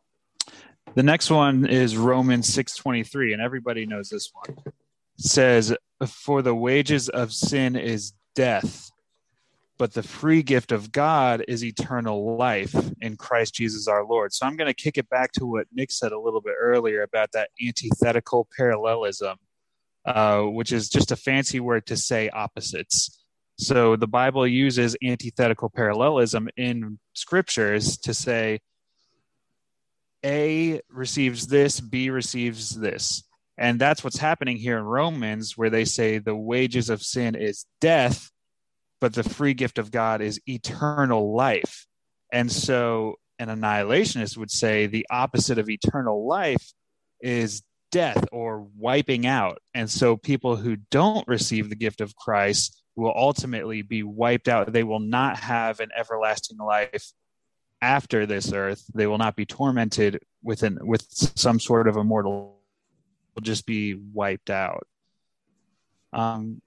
[0.94, 4.58] The next one is Romans 6:23 and everybody knows this one.
[4.66, 4.74] It
[5.16, 5.74] says
[6.06, 8.90] for the wages of sin is death,
[9.78, 14.32] but the free gift of God is eternal life in Christ Jesus our Lord.
[14.32, 17.02] So I'm going to kick it back to what Nick said a little bit earlier
[17.02, 19.36] about that antithetical parallelism,
[20.04, 23.20] uh, which is just a fancy word to say opposites.
[23.58, 28.60] So the Bible uses antithetical parallelism in scriptures to say
[30.24, 33.24] A receives this, B receives this.
[33.56, 37.66] And that's what's happening here in Romans, where they say the wages of sin is
[37.80, 38.30] death,
[39.04, 41.86] but the free gift of God is eternal life.
[42.32, 46.72] And so an annihilationist would say the opposite of eternal life
[47.20, 47.62] is
[47.92, 49.58] death or wiping out.
[49.74, 54.72] And so people who don't receive the gift of Christ will ultimately be wiped out.
[54.72, 57.12] They will not have an everlasting life
[57.82, 58.86] after this earth.
[58.94, 62.58] They will not be tormented within with some sort of immortal
[63.34, 64.86] will just be wiped out.
[66.14, 66.62] Um,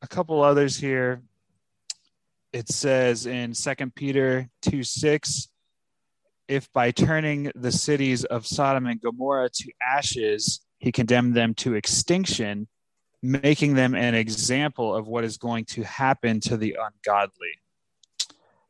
[0.00, 1.20] a couple others here.
[2.52, 5.48] It says in Second Peter 2 6,
[6.48, 11.74] if by turning the cities of Sodom and Gomorrah to ashes, he condemned them to
[11.74, 12.68] extinction,
[13.22, 17.52] making them an example of what is going to happen to the ungodly.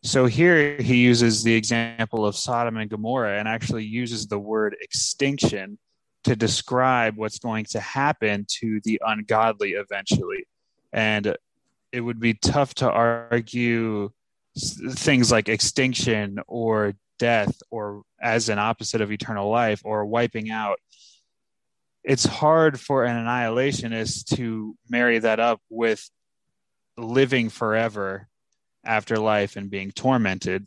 [0.04, 4.76] So here he uses the example of Sodom and Gomorrah and actually uses the word
[4.80, 5.78] extinction
[6.24, 10.46] to describe what's going to happen to the ungodly eventually.
[10.92, 11.36] And
[11.92, 14.10] it would be tough to argue
[14.56, 20.78] things like extinction or death or as an opposite of eternal life or wiping out
[22.04, 26.08] it's hard for an annihilationist to marry that up with
[26.96, 28.28] living forever
[28.84, 30.66] after life and being tormented.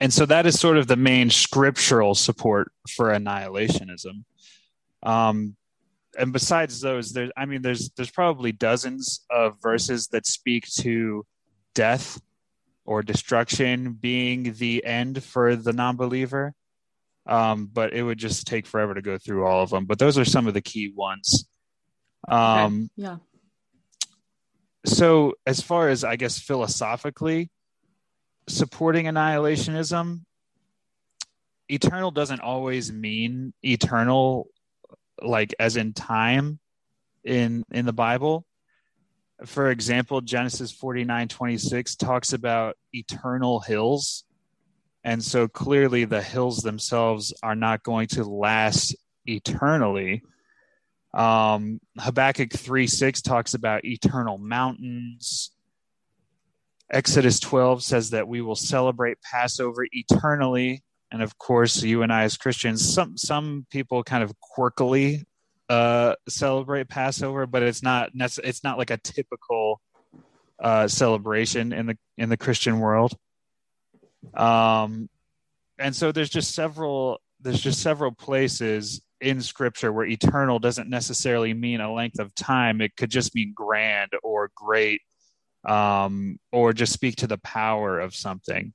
[0.00, 4.24] And so that is sort of the main scriptural support for annihilationism.
[5.02, 5.56] Um,
[6.18, 11.24] and besides those, there's I mean, there's there's probably dozens of verses that speak to
[11.74, 12.20] death
[12.84, 16.54] or destruction being the end for the non-believer
[17.28, 19.84] um, but it would just take forever to go through all of them.
[19.84, 21.46] But those are some of the key ones.
[22.26, 23.06] Um, okay.
[23.08, 23.16] Yeah.
[24.86, 27.50] So, as far as I guess philosophically
[28.48, 30.22] supporting annihilationism,
[31.68, 34.48] eternal doesn't always mean eternal,
[35.22, 36.58] like as in time
[37.24, 38.46] in in the Bible.
[39.46, 44.24] For example, Genesis 49 26 talks about eternal hills
[45.04, 50.22] and so clearly, the hills themselves are not going to last eternally.
[51.14, 55.50] Um, Habakkuk 3 6 talks about eternal mountains.
[56.90, 60.82] Exodus 12 says that we will celebrate Passover eternally.
[61.10, 65.24] And of course, you and I as Christians, some some people kind of quirkily
[65.68, 69.80] uh, celebrate Passover, but it's not it's not like a typical
[70.60, 73.16] uh, celebration in the in the Christian world.
[74.34, 75.08] Um,
[75.78, 81.54] and so there's just several there's just several places in scripture where eternal doesn't necessarily
[81.54, 85.02] mean a length of time it could just mean grand or great
[85.64, 88.72] um, or just speak to the power of something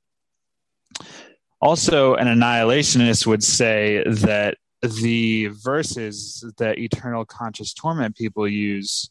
[1.64, 9.10] also an annihilationist would say that the verses that eternal conscious torment people use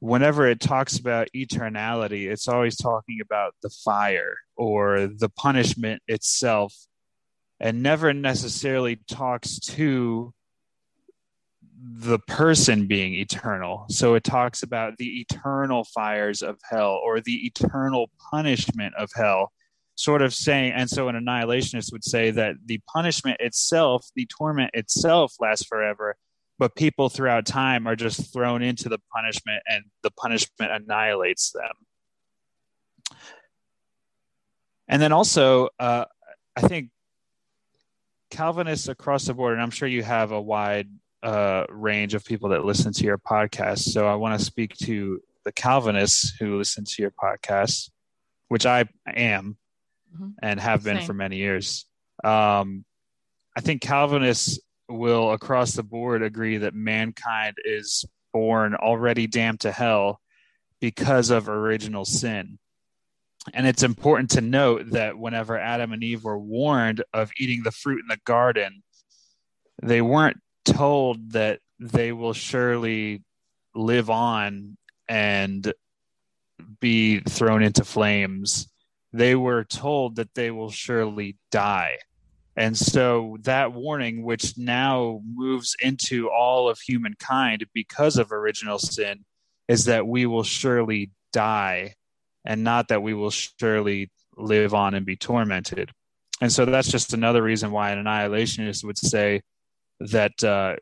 [0.00, 6.74] whenever it talks about eternality, it's always talking about the fire or the punishment itself,
[7.60, 10.34] and never necessarily talks to
[11.80, 13.84] the person being eternal.
[13.90, 19.52] So it talks about the eternal fires of hell or the eternal punishment of hell,
[20.00, 24.70] sort of saying, and so an annihilationist would say that the punishment itself, the torment
[24.74, 26.16] itself lasts forever
[26.58, 31.72] but people throughout time are just thrown into the punishment and the punishment annihilates them.
[34.86, 36.04] And then also uh,
[36.56, 36.90] i think
[38.30, 40.88] calvinists across the board and i'm sure you have a wide
[41.22, 45.20] uh, range of people that listen to your podcast so i want to speak to
[45.44, 47.90] the calvinists who listen to your podcast
[48.48, 49.56] which i am
[50.14, 50.30] mm-hmm.
[50.42, 51.06] and have been Same.
[51.06, 51.86] for many years
[52.24, 52.84] um,
[53.56, 54.58] I I think Calvinists
[54.88, 60.18] will across the board agree that mankind is born already damned to hell
[60.80, 62.58] because of original sin.
[63.52, 67.70] And it's important to note that whenever Adam and Eve were warned of eating the
[67.70, 68.82] fruit in the garden,
[69.82, 73.22] they weren't told that they will surely
[73.74, 75.70] live on and
[76.80, 78.69] be thrown into flames.
[79.12, 81.98] They were told that they will surely die.
[82.56, 89.24] And so that warning, which now moves into all of humankind because of original sin,
[89.68, 91.94] is that we will surely die
[92.44, 95.90] and not that we will surely live on and be tormented.
[96.40, 99.42] And so that's just another reason why an annihilationist would say
[100.00, 100.76] that uh,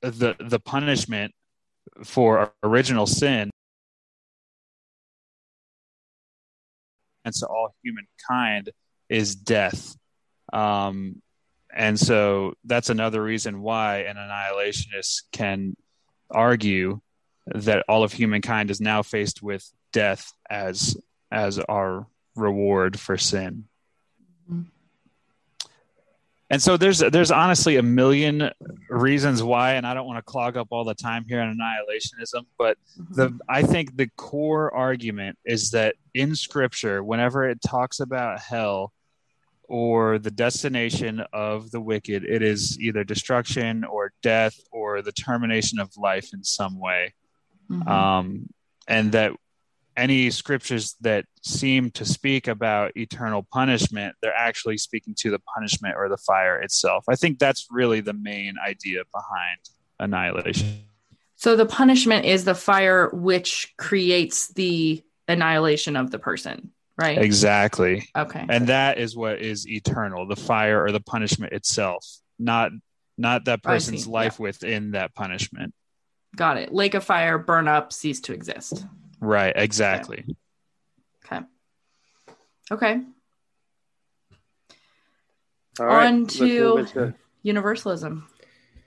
[0.00, 1.32] the the punishment
[2.04, 3.50] for original sin
[7.26, 8.70] and so all humankind
[9.10, 9.94] is death
[10.52, 11.20] um,
[11.76, 15.76] and so that's another reason why an annihilationist can
[16.30, 17.00] argue
[17.46, 20.96] that all of humankind is now faced with death as
[21.30, 23.64] as our reward for sin.
[24.50, 24.62] Mm-hmm.
[26.48, 28.50] And so there's there's honestly a million
[28.88, 32.46] reasons why, and I don't want to clog up all the time here on annihilationism,
[32.56, 33.14] but mm-hmm.
[33.14, 38.92] the I think the core argument is that in Scripture, whenever it talks about hell,
[39.68, 45.80] or the destination of the wicked, it is either destruction or death or the termination
[45.80, 47.14] of life in some way.
[47.70, 47.88] Mm-hmm.
[47.88, 48.48] Um,
[48.86, 49.32] and that
[49.96, 55.94] any scriptures that seem to speak about eternal punishment, they're actually speaking to the punishment
[55.96, 57.04] or the fire itself.
[57.08, 59.58] I think that's really the main idea behind
[59.98, 60.84] annihilation.
[61.36, 67.18] So the punishment is the fire which creates the annihilation of the person right?
[67.18, 68.08] Exactly.
[68.16, 68.46] Okay.
[68.48, 72.06] And that is what is eternal the fire or the punishment itself
[72.38, 72.72] not
[73.18, 74.44] not that person's life yeah.
[74.44, 75.72] within that punishment.
[76.36, 76.72] Got it.
[76.72, 78.84] Lake of fire burn up cease to exist
[79.20, 80.24] right exactly.
[81.24, 81.44] Okay.
[82.70, 83.00] Okay,
[85.78, 86.06] okay.
[86.06, 86.86] on to
[87.42, 88.28] universalism.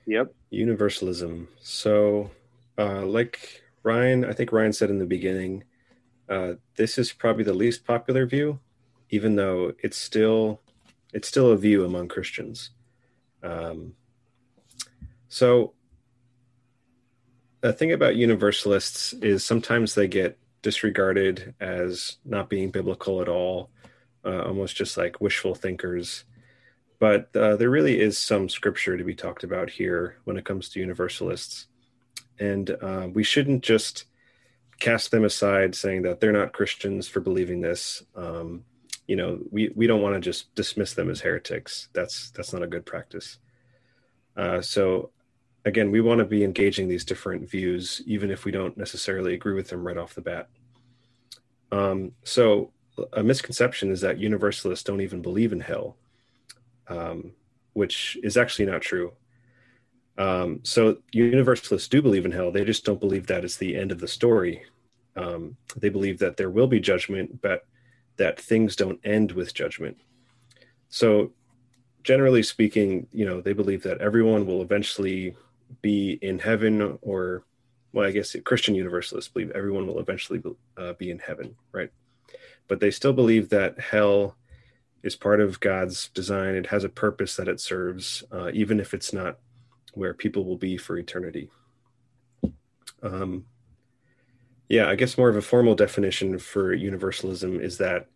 [0.05, 0.33] Yep.
[0.51, 1.47] Universalism.
[1.61, 2.31] So
[2.77, 5.63] uh like ryan i think ryan said in the beginning
[6.29, 8.59] uh, this is probably the least popular view,
[9.09, 10.61] even though it's still
[11.11, 12.69] it's still a view among Christians.
[13.41, 13.95] Um,
[15.27, 15.73] so
[17.61, 23.69] the thing about universalists is sometimes they get disregarded as not being biblical at all,
[24.25, 26.25] uh, almost just like wishful thinkers.
[26.99, 30.69] But uh, there really is some scripture to be talked about here when it comes
[30.69, 31.67] to universalists.
[32.39, 34.05] And uh, we shouldn't just
[34.79, 38.03] cast them aside, saying that they're not Christians for believing this.
[38.15, 38.63] Um,
[39.07, 41.89] you know, we we don't want to just dismiss them as heretics.
[41.93, 43.39] That's that's not a good practice.
[44.37, 45.11] Uh, so,
[45.69, 49.53] again, we want to be engaging these different views, even if we don't necessarily agree
[49.53, 50.49] with them right off the bat.
[51.71, 52.71] Um, so,
[53.13, 55.95] a misconception is that universalists don't even believe in hell,
[56.87, 57.31] um,
[57.73, 59.13] which is actually not true.
[60.17, 62.51] Um, so universalists do believe in hell.
[62.51, 64.63] They just don't believe that is the end of the story.
[65.15, 67.65] Um, they believe that there will be judgment, but
[68.17, 69.97] that things don't end with judgment.
[70.89, 71.31] So,
[72.03, 75.35] generally speaking, you know, they believe that everyone will eventually
[75.81, 77.43] be in heaven, or,
[77.93, 80.41] well, I guess Christian universalists believe everyone will eventually
[80.77, 81.91] uh, be in heaven, right?
[82.67, 84.35] But they still believe that hell
[85.01, 86.55] is part of God's design.
[86.55, 89.39] It has a purpose that it serves, uh, even if it's not
[89.93, 91.49] where people will be for eternity.
[93.01, 93.45] Um,
[94.67, 98.07] yeah, I guess more of a formal definition for universalism is that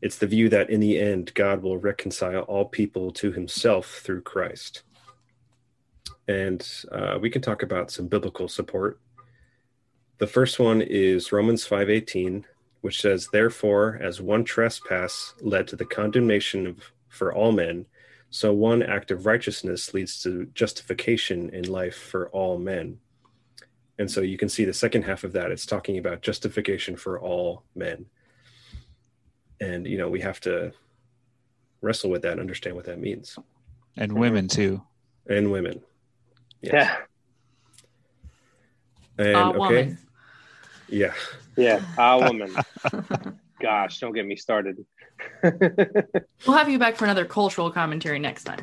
[0.00, 4.22] it's the view that in the end, God will reconcile all people to himself through
[4.22, 4.82] Christ.
[6.28, 9.00] And uh, we can talk about some biblical support.
[10.18, 12.44] The first one is Romans 5:18,
[12.80, 17.86] which says, "Therefore, as one trespass led to the condemnation of, for all men,
[18.34, 22.98] so one act of righteousness leads to justification in life for all men.
[23.98, 27.20] And so you can see the second half of that, it's talking about justification for
[27.20, 28.06] all men.
[29.60, 30.72] And, you know, we have to
[31.82, 33.38] wrestle with that and understand what that means.
[33.98, 34.82] And women too.
[35.28, 35.82] And women.
[36.62, 36.72] Yes.
[36.72, 36.96] Yeah.
[39.18, 39.58] And, okay.
[39.58, 39.98] Woman.
[40.88, 41.12] Yeah.
[41.56, 41.82] Yeah.
[41.98, 42.54] A woman.
[43.60, 44.84] Gosh, don't get me started.
[45.42, 48.60] we'll have you back for another cultural commentary next time.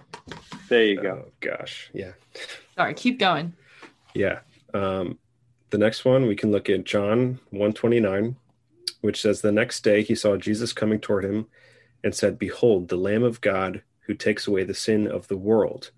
[0.68, 1.26] There you go.
[1.26, 1.90] Oh, gosh.
[1.94, 2.12] Yeah.
[2.76, 3.54] Sorry, keep going.
[4.14, 4.40] Yeah.
[4.74, 5.18] Um,
[5.70, 8.36] the next one, we can look at John 129,
[9.02, 11.48] which says, The next day he saw Jesus coming toward him
[12.04, 15.92] and said, Behold, the Lamb of God who takes away the sin of the world,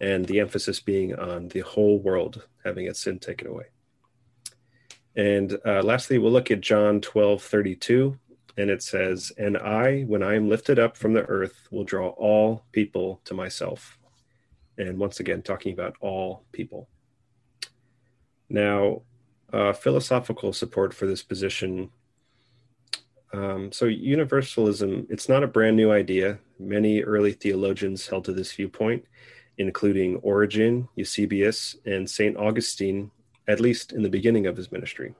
[0.00, 3.66] and the emphasis being on the whole world having its sin taken away.
[5.16, 8.18] And uh, lastly, we'll look at John 12 32,
[8.56, 12.08] and it says, And I, when I am lifted up from the earth, will draw
[12.08, 13.98] all people to myself.
[14.76, 16.88] And once again, talking about all people.
[18.48, 19.02] Now,
[19.52, 21.90] uh, philosophical support for this position.
[23.32, 26.38] Um, so, universalism, it's not a brand new idea.
[26.58, 29.04] Many early theologians held to this viewpoint,
[29.58, 32.36] including Origen, Eusebius, and St.
[32.36, 33.10] Augustine,
[33.46, 35.14] at least in the beginning of his ministry.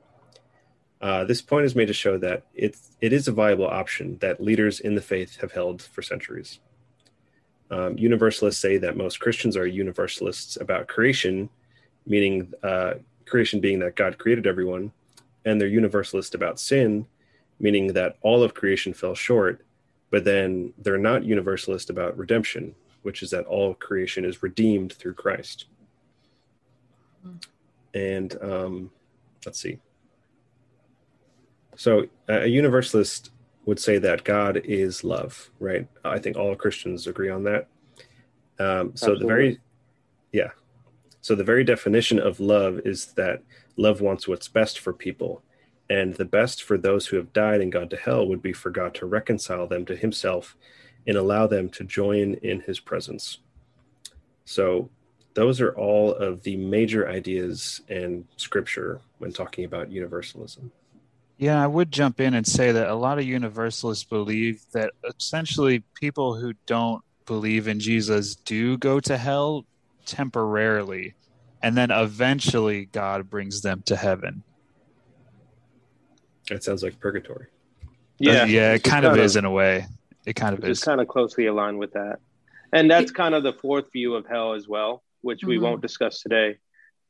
[1.00, 4.42] Uh, this point is made to show that it, it is a viable option that
[4.42, 6.60] leaders in the faith have held for centuries.
[7.70, 11.50] Um, universalists say that most Christians are universalists about creation,
[12.06, 12.94] meaning uh,
[13.26, 14.92] creation being that God created everyone,
[15.44, 17.06] and they're universalist about sin,
[17.60, 19.64] meaning that all of creation fell short,
[20.10, 22.74] but then they're not universalist about redemption,
[23.04, 25.66] which is that all creation is redeemed through Christ.
[27.94, 28.90] And um,
[29.46, 29.78] let's see.
[31.76, 33.30] So a universalist
[33.66, 35.86] would say that God is love, right?
[36.04, 37.68] I think all Christians agree on that.
[38.58, 39.22] Um, so Absolutely.
[39.22, 39.60] the very,
[40.32, 40.50] yeah.
[41.20, 43.42] So the very definition of love is that
[43.76, 45.42] love wants what's best for people.
[45.90, 48.70] And the best for those who have died and gone to hell would be for
[48.70, 50.56] God to reconcile them to himself
[51.06, 53.38] and allow them to join in his presence.
[54.44, 54.90] So
[55.34, 60.70] those are all of the major ideas in scripture when talking about universalism.
[61.36, 65.82] Yeah, I would jump in and say that a lot of universalists believe that essentially
[65.94, 69.64] people who don't believe in Jesus do go to hell
[70.06, 71.14] temporarily,
[71.62, 74.44] and then eventually God brings them to heaven.
[76.48, 77.46] That sounds like purgatory.
[78.18, 79.86] Yeah, yeah, it kind of is in a way.
[80.26, 80.82] It kind of is.
[80.82, 82.18] kind of closely aligned with that,
[82.72, 85.48] and that's kind of the fourth view of hell as well, which mm-hmm.
[85.48, 86.58] we won't discuss today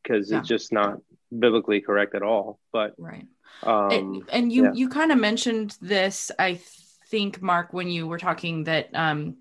[0.03, 0.39] because yeah.
[0.39, 0.99] it's just not
[1.37, 2.59] biblically correct at all.
[2.73, 3.27] But right
[3.63, 4.73] um, and, and you yeah.
[4.73, 6.61] you kind of mentioned this, I
[7.09, 9.37] think, Mark, when you were talking that um,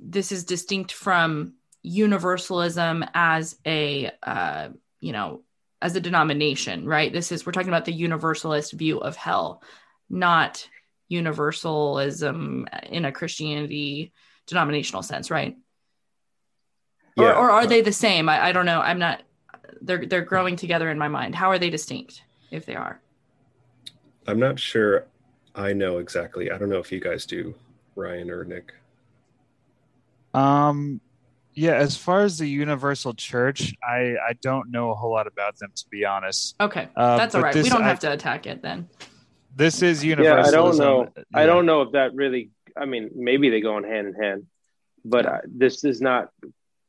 [0.00, 4.68] this is distinct from universalism as a uh,
[5.00, 5.42] you know
[5.82, 7.12] as a denomination, right?
[7.12, 9.62] This is we're talking about the universalist view of hell,
[10.08, 10.68] not
[11.14, 14.12] universalism in a Christianity
[14.46, 15.56] denominational sense, right?
[17.16, 17.30] Yeah.
[17.30, 18.28] Or, or are they the same?
[18.28, 18.80] I, I don't know.
[18.80, 19.22] I'm not.
[19.80, 21.34] They're they're growing together in my mind.
[21.34, 23.00] How are they distinct if they are?
[24.26, 25.06] I'm not sure
[25.54, 26.50] I know exactly.
[26.50, 27.54] I don't know if you guys do,
[27.94, 28.72] Ryan or Nick.
[30.32, 31.00] Um,
[31.54, 35.58] yeah, as far as the Universal Church, I I don't know a whole lot about
[35.58, 36.56] them to be honest.
[36.60, 37.54] Okay, uh, that's all right.
[37.54, 38.88] This, we don't have to attack it then.
[39.56, 40.42] This is universal.
[40.42, 41.12] Yeah, I don't know.
[41.16, 41.22] Yeah.
[41.34, 42.50] I don't know if that really.
[42.76, 44.46] I mean, maybe they go in hand in hand,
[45.04, 46.30] but uh, this is not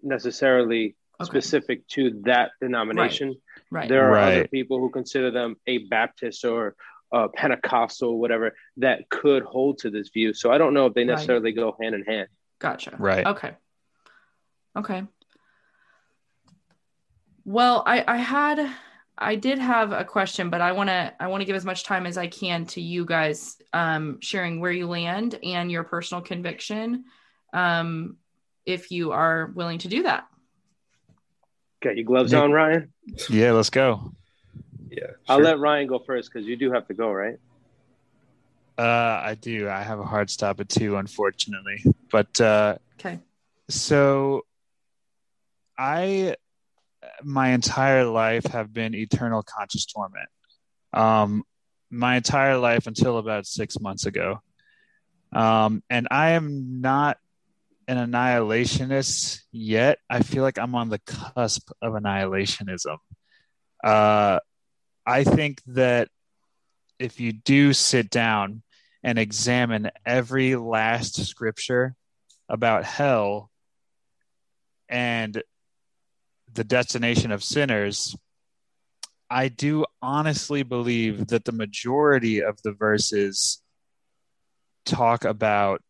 [0.01, 1.29] necessarily okay.
[1.29, 3.29] specific to that denomination.
[3.29, 3.37] Right.
[3.71, 3.89] Right.
[3.89, 4.33] There are right.
[4.33, 6.75] other people who consider them a Baptist or
[7.11, 10.33] uh, Pentecostal, whatever, that could hold to this view.
[10.33, 11.55] So I don't know if they necessarily right.
[11.55, 12.27] go hand in hand.
[12.59, 12.95] Gotcha.
[12.97, 13.25] Right.
[13.25, 13.51] Okay.
[14.75, 15.03] Okay.
[17.43, 18.69] Well, I, I had
[19.17, 21.83] I did have a question, but I want to I want to give as much
[21.83, 26.21] time as I can to you guys um, sharing where you land and your personal
[26.21, 27.05] conviction,
[27.53, 28.17] um,
[28.65, 30.27] if you are willing to do that.
[31.81, 32.91] Got your gloves on, Ryan?
[33.29, 34.11] Yeah, let's go.
[34.89, 34.97] Yeah.
[35.05, 35.15] Sure.
[35.29, 37.37] I'll let Ryan go first because you do have to go, right?
[38.77, 39.69] Uh, I do.
[39.69, 41.83] I have a hard stop at two, unfortunately.
[42.11, 43.19] But uh, okay.
[43.69, 44.45] So,
[45.77, 46.35] I
[47.23, 50.29] my entire life have been eternal conscious torment.
[50.93, 51.43] Um,
[51.89, 54.41] my entire life until about six months ago.
[55.31, 57.17] Um, and I am not
[57.87, 59.99] an annihilationist yet.
[60.09, 62.97] I feel like I'm on the cusp of annihilationism.
[63.83, 64.39] Uh,
[65.05, 66.09] I think that
[66.97, 68.63] if you do sit down
[69.03, 71.95] and examine every last scripture
[72.49, 73.51] about hell
[74.89, 75.41] and
[76.53, 78.15] the destination of sinners,
[79.29, 83.61] I do honestly believe that the majority of the verses
[84.85, 85.81] talk about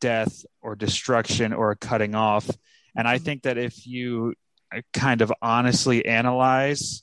[0.00, 2.48] death or destruction or cutting off.
[2.96, 4.34] And I think that if you
[4.74, 7.02] uh, kind of honestly analyze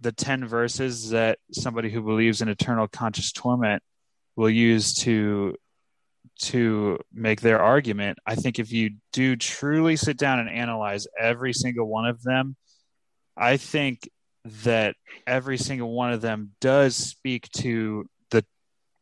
[0.00, 3.82] the 10 verses that somebody who believes in eternal conscious torment
[4.36, 5.56] will use to
[6.38, 8.18] to make their argument.
[8.26, 12.56] I think if you do truly sit down and analyze every single one of them
[13.38, 14.08] i think
[14.44, 18.44] that every single one of them does speak to the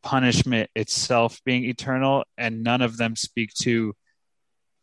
[0.03, 3.93] punishment itself being eternal and none of them speak to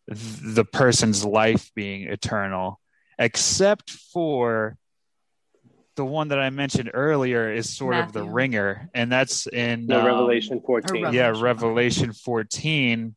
[0.07, 2.81] the person's life being eternal,
[3.19, 4.77] except for
[5.97, 8.21] the one that I mentioned earlier is sort Matthew.
[8.21, 11.03] of the ringer, and that's in no, um, Revelation 14.
[11.03, 11.15] Revelation.
[11.15, 13.15] Yeah, Revelation 14,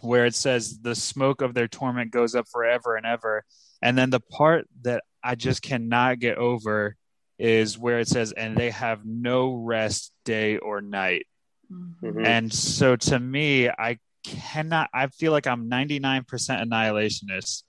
[0.00, 3.44] where it says the smoke of their torment goes up forever and ever.
[3.82, 6.96] And then the part that I just cannot get over
[7.38, 11.26] is where it says, and they have no rest day or night.
[11.70, 12.24] Mm-hmm.
[12.24, 17.62] And so to me, I cannot, I feel like I'm 99% annihilationist,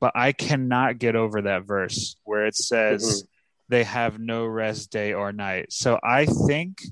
[0.00, 3.31] but I cannot get over that verse where it says mm-hmm.
[3.72, 5.72] They have no rest day or night.
[5.72, 6.82] So I think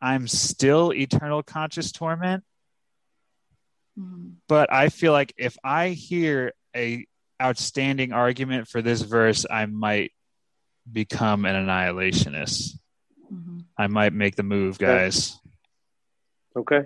[0.00, 2.44] I'm still eternal conscious torment.
[3.98, 4.34] Mm-hmm.
[4.46, 7.04] But I feel like if I hear a
[7.42, 10.12] outstanding argument for this verse, I might
[10.90, 12.78] become an annihilationist.
[13.32, 13.58] Mm-hmm.
[13.76, 15.36] I might make the move, guys.
[16.56, 16.82] Okay.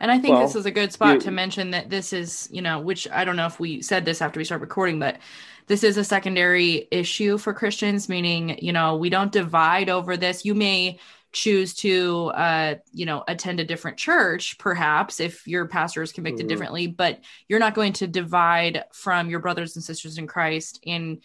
[0.00, 2.48] And I think well, this is a good spot you, to mention that this is,
[2.50, 5.18] you know, which I don't know if we said this after we start recording, but
[5.66, 10.44] this is a secondary issue for Christians, meaning, you know, we don't divide over this.
[10.44, 10.98] You may
[11.32, 16.42] choose to, uh, you know, attend a different church, perhaps if your pastor is convicted
[16.42, 16.48] mm-hmm.
[16.48, 21.20] differently, but you're not going to divide from your brothers and sisters in Christ in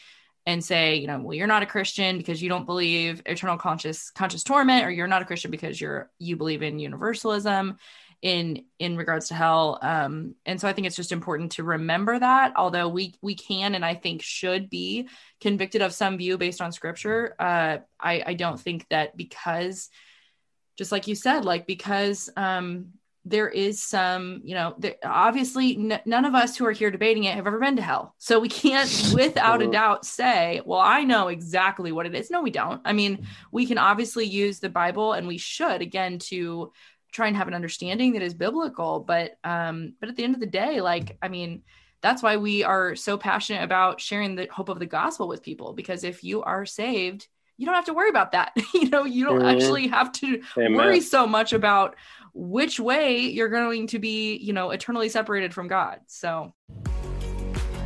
[0.46, 4.10] and say, you know, well, you're not a Christian because you don't believe eternal conscious
[4.10, 7.78] conscious torment, or you're not a Christian because you're you believe in universalism
[8.22, 9.80] in in regards to hell.
[9.82, 13.76] Um, and so I think it's just important to remember that, although we we can
[13.76, 15.10] and I think should be
[15.40, 17.36] convicted of some view based on scripture.
[17.40, 19.90] Uh, I I don't think that because
[20.78, 22.94] just like you said, like because um
[23.24, 27.26] there is some, you know, there, obviously n- none of us who are here debating
[27.26, 28.16] it have ever been to hell.
[28.18, 32.32] So we can't, without a doubt, say, well, I know exactly what it is.
[32.32, 32.82] No, we don't.
[32.84, 36.74] I mean, we can obviously use the Bible and we should, again, to
[37.12, 39.00] try and have an understanding that is biblical.
[39.00, 41.64] But, um, but at the end of the day, like, I mean,
[42.02, 45.74] that's why we are so passionate about sharing the hope of the gospel with people,
[45.74, 48.54] because if you are saved, you don't have to worry about that.
[48.74, 49.62] you know, you don't mm-hmm.
[49.62, 50.74] actually have to Amen.
[50.74, 51.96] worry so much about
[52.34, 56.00] which way you're going to be, you know, eternally separated from God.
[56.08, 56.54] So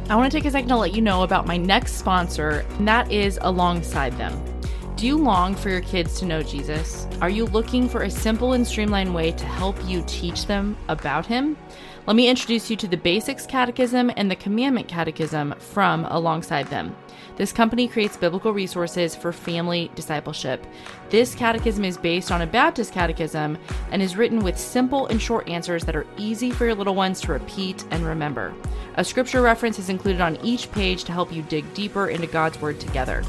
[0.10, 2.88] I want to take a second to let you know about my next sponsor, and
[2.88, 4.55] that is Alongside Them.
[4.96, 7.06] Do you long for your kids to know Jesus?
[7.20, 11.26] Are you looking for a simple and streamlined way to help you teach them about
[11.26, 11.58] Him?
[12.08, 16.96] Let me introduce you to the Basics Catechism and the Commandment Catechism from Alongside Them.
[17.36, 20.66] This company creates biblical resources for family discipleship.
[21.10, 23.60] This catechism is based on a Baptist catechism
[23.92, 27.22] and is written with simple and short answers that are easy for your little ones
[27.22, 28.54] to repeat and remember.
[28.96, 32.60] A scripture reference is included on each page to help you dig deeper into God's
[32.60, 33.24] Word together.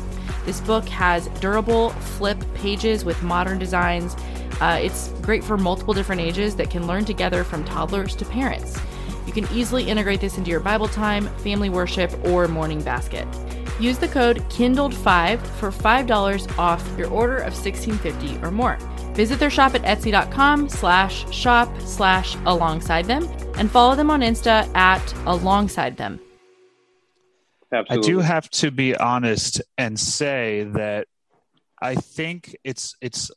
[0.47, 4.17] This book has durable flip pages with modern designs.
[4.61, 8.81] Uh, it's great for multiple different ages that can learn together from toddlers to parents.
[9.27, 13.27] You can easily integrate this into your Bible time, family worship, or morning basket.
[13.81, 18.79] Use the code KINDLED5 for $5 off your order of $16.50 or more.
[19.15, 24.75] Visit their shop at etsy.com slash shop slash alongside them and follow them on Insta
[24.75, 26.21] at alongside them.
[27.73, 27.97] Absolutely.
[27.99, 31.09] I do have to be honest and say that
[31.81, 33.31] I think it's it's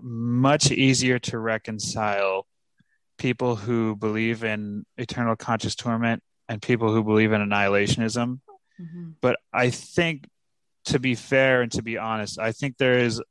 [0.00, 2.46] much easier to reconcile
[3.18, 8.40] people who believe in eternal conscious torment and people who believe in annihilationism
[8.80, 9.10] Mm-hmm.
[9.20, 10.28] But I think,
[10.86, 13.22] to be fair and to be honest, I think there is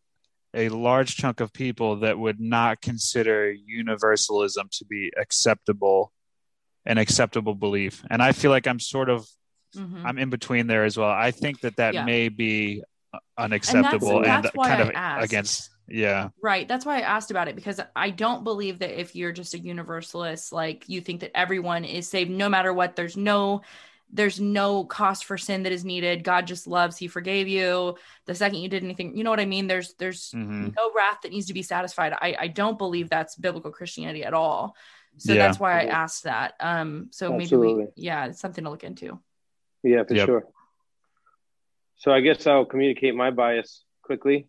[0.53, 6.11] a large chunk of people that would not consider universalism to be acceptable
[6.85, 9.25] an acceptable belief and i feel like i'm sort of
[9.75, 10.05] mm-hmm.
[10.05, 12.03] i'm in between there as well i think that that yeah.
[12.03, 12.83] may be
[13.37, 17.47] unacceptable and, that's, that's and kind of against yeah right that's why i asked about
[17.47, 21.35] it because i don't believe that if you're just a universalist like you think that
[21.35, 23.61] everyone is saved no matter what there's no
[24.13, 26.23] there's no cost for sin that is needed.
[26.23, 27.97] God just loves he forgave you.
[28.25, 29.67] The second you did anything you know what i mean?
[29.67, 30.69] There's there's mm-hmm.
[30.77, 32.13] no wrath that needs to be satisfied.
[32.13, 34.75] I i don't believe that's biblical christianity at all.
[35.17, 35.45] So yeah.
[35.45, 36.53] that's why i asked that.
[36.59, 37.73] Um so Absolutely.
[37.73, 39.19] maybe we yeah it's something to look into.
[39.81, 40.27] Yeah for yep.
[40.27, 40.43] sure.
[41.97, 44.47] So i guess i'll communicate my bias quickly.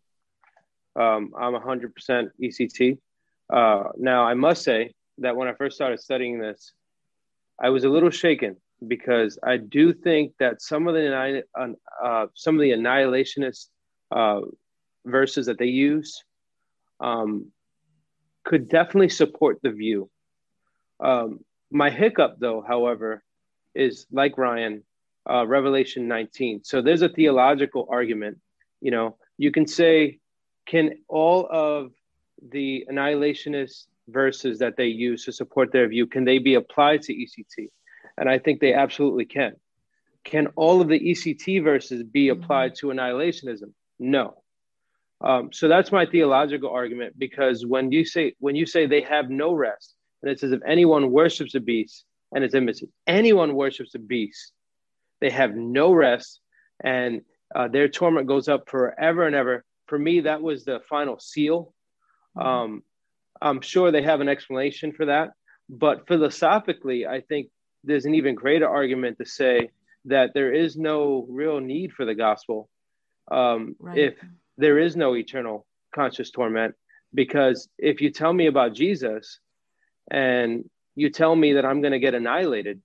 [0.95, 2.99] Um i'm 100% ect
[3.51, 6.73] uh now i must say that when i first started studying this
[7.61, 8.57] i was a little shaken
[8.89, 13.69] because I do think that some of the uh, some of the annihilationist
[14.11, 14.41] uh,
[15.05, 16.23] verses that they use
[17.01, 17.51] um,
[18.45, 20.11] could definitely support the view.
[21.01, 23.23] Um, my hiccup, though, however,
[23.75, 24.85] is like Ryan,
[25.29, 26.63] uh, Revelation 19.
[26.65, 28.39] So there's a theological argument.
[28.81, 30.21] You know, you can say,
[30.67, 31.93] can all of
[32.51, 37.15] the annihilationist verses that they use to support their view can they be applied to
[37.15, 37.69] ECT?
[38.17, 39.55] And I think they absolutely can.
[40.25, 42.43] Can all of the ECT verses be Mm-hmm.
[42.43, 43.73] applied to annihilationism?
[43.99, 44.43] No.
[45.21, 49.31] Um, so that's my theological argument because when you say when you say they have
[49.31, 53.95] no rest, and it says if anyone worships a beast, and it's emphasis, anyone worships
[53.95, 54.53] a beast,
[55.21, 56.41] they have no rest,
[56.83, 57.23] and
[57.55, 59.65] uh, their torment goes up forever and ever.
[59.87, 61.73] For me, that was the final seal.
[62.37, 62.83] Um,
[63.41, 65.31] I'm sure they have an explanation for that,
[65.69, 67.49] but philosophically, I think
[67.85, 69.71] there's an even greater argument to say
[70.07, 72.69] that there is no real need for the gospel
[73.31, 73.99] um, Right.
[73.99, 74.15] if
[74.59, 76.75] there is no eternal conscious torment.
[77.15, 79.39] Because if you tell me about Jesus
[80.11, 82.83] and you tell me that I'm going to get annihilated,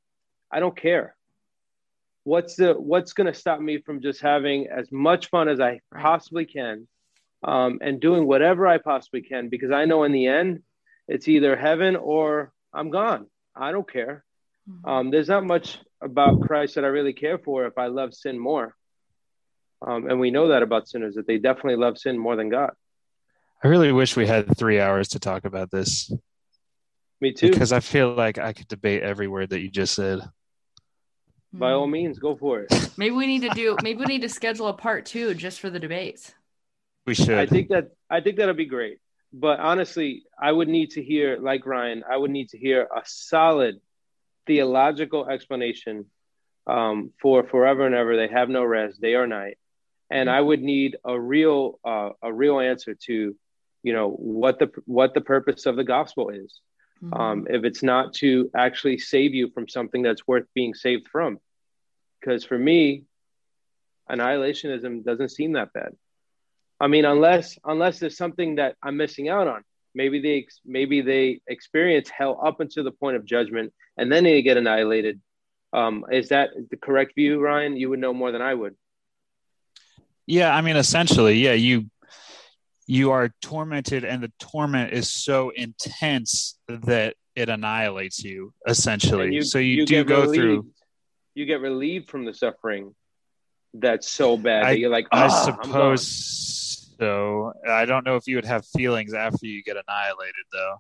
[0.51, 1.15] I don't care.
[2.23, 5.81] What's the what's going to stop me from just having as much fun as I
[5.91, 6.03] Right.
[6.03, 6.87] possibly can,
[7.43, 9.49] um, and doing whatever I possibly can?
[9.49, 10.61] Because I know in the end,
[11.07, 13.27] it's either heaven or I'm gone.
[13.55, 14.23] I don't care.
[14.69, 14.87] Mhm.
[14.89, 18.37] Um, there's not much about Christ that I really care for if I love sin
[18.39, 18.75] more.
[19.81, 22.71] Um, and we know that about sinners that they definitely love sin more than God.
[23.63, 26.11] I really wish we had three hours to talk about this
[27.21, 27.49] Me too.
[27.51, 30.19] because I feel like I could debate every word that you just said.
[31.51, 31.91] By all Mhm.
[31.91, 32.69] means, go for it.
[32.97, 33.75] Maybe we need to do.
[33.81, 36.33] Maybe we need to schedule a part two just for the debates.
[37.05, 37.37] We should.
[37.37, 38.99] I think that I think that'll be great.
[39.33, 43.01] But honestly, I would need to hear, like Ryan, I would need to hear a
[43.05, 43.79] solid
[44.49, 45.95] theological explanation
[46.65, 48.13] um, for forever and ever.
[48.15, 49.57] They have no rest, day or night,
[50.09, 53.15] and I would need a real uh, a real answer to,
[53.87, 56.51] you know, what the what the purpose of the gospel is.
[57.01, 57.19] Mhm.
[57.19, 58.29] um, if it's not to
[58.65, 61.39] actually save you from something that's worth being saved from.
[62.19, 63.05] Because for me,
[64.11, 65.91] annihilationism doesn't seem that bad.
[66.83, 69.61] I mean, unless unless there's something that I'm missing out on.
[69.99, 74.41] Maybe they maybe they experience hell up until the point of judgment, and then they
[74.41, 75.19] get annihilated.
[75.73, 77.75] Um, is that the correct view, Ryan?
[77.75, 78.75] You would know more than I would.
[80.25, 81.89] Yeah, I mean, essentially, yeah, you
[82.87, 88.53] you are tormented, and the torment is so intense that it annihilates you.
[88.65, 90.71] Essentially, And so you, do go relieved- through.
[91.35, 92.95] You get relieved from the suffering.
[93.73, 95.63] That's so bad I- that you're like, I "Ah, I'm gone."
[95.97, 96.68] suppose
[96.99, 97.53] so.
[97.67, 100.75] I don't know if you would have feelings after you get annihilated, though.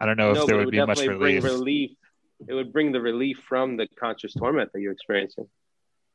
[0.00, 1.42] I don't know No, if there but it would be much relief.
[1.42, 1.90] Bring relief.
[2.48, 5.46] It would bring the relief from the conscious torment that you're experiencing.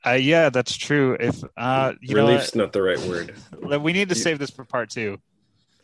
[0.06, 1.16] Uh, yeah, that's true.
[1.20, 3.36] If uh, you Relief's know, not the right word.
[3.82, 5.18] we need to save this for part two.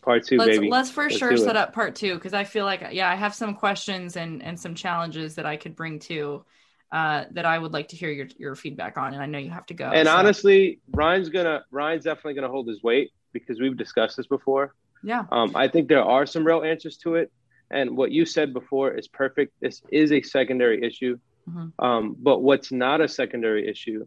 [0.01, 0.69] Part 2 let's baby.
[0.69, 3.35] let's for Let's sure set up part two because I feel like yeah I have
[3.35, 6.43] some questions and and some challenges that I could bring to
[6.91, 9.51] uh, that I would like to hear your your feedback on and I know you
[9.51, 9.85] have to go.
[9.91, 14.27] and so- honestly, Ryan's gonna Ryan's definitely gonna hold his weight because we've discussed this
[14.27, 14.73] before.
[15.03, 17.31] yeah Um, I think there are some real answers to it,
[17.71, 19.53] and what you said before is perfect.
[19.61, 21.17] This is a secondary issue,
[21.49, 21.71] Mhm.
[21.79, 24.05] um, but what's not a secondary issue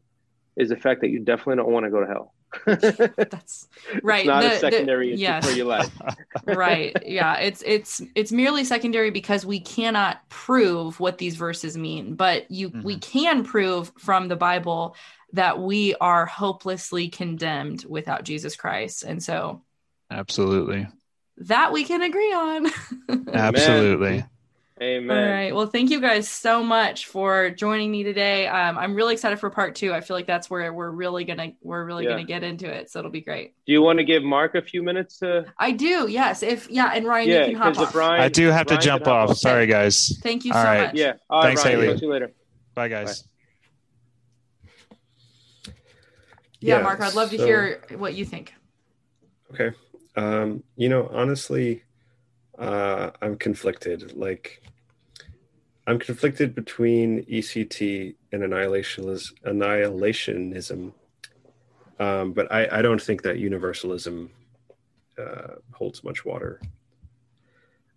[0.57, 2.33] is the fact that you definitely don't want to go to hell.
[2.67, 3.67] that's
[4.05, 5.45] right It's not The- a the- secondary issue yes.
[5.45, 5.91] for your life.
[6.47, 12.15] right yeah it's it's it's merely secondary because we cannot prove what these verses mean
[12.15, 14.95] but you we can prove from the bible
[15.35, 19.63] that we are hopelessly condemned without jesus christ and so
[20.11, 20.87] Absolutely,
[21.39, 22.67] that we can agree on
[23.33, 24.25] absolutely.
[24.83, 25.17] Amen.
[25.27, 29.15] all right well thank you guys so much for joining me today um, i'm really
[29.15, 32.11] excited for part two i feel like that's where we're really gonna we're really Yeah.
[32.11, 34.63] gonna get into it so it'll be great Do you want to give Mark a
[34.63, 35.45] few minutes to?
[35.59, 38.49] i do yes if yeah and ryan yeah, you can hop off Ryan, I do
[38.49, 39.37] have to jump can hop off.
[39.39, 40.19] Sorry, guys.
[40.23, 40.87] thank you All so right.
[40.89, 41.15] much Yeah.
[41.31, 41.77] All right, Thanks, Ryan.
[41.81, 41.89] Haley.
[41.93, 42.33] Talk to you later.
[42.75, 43.25] Bye, guys.
[46.65, 48.55] Yeah, Yeah, mark i'd love to hear what you think
[49.55, 49.71] Okay.
[50.17, 51.85] Um, you know, honestly,
[52.59, 54.17] uh, I'm conflicted.
[54.17, 54.63] Like,
[55.87, 59.33] I'm conflicted between ECT and annihilationism.
[59.45, 60.93] annihilationism.
[62.01, 64.31] Um, but I, I don't think that universalism
[65.19, 66.61] uh, holds much water.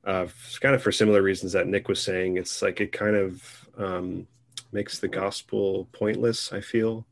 [0.05, 2.37] Uh, it's kind of for similar reasons that Nick was saying.
[2.37, 4.27] It's like it kind of um,
[4.71, 6.53] makes the gospel pointless.
[6.53, 7.06] I feel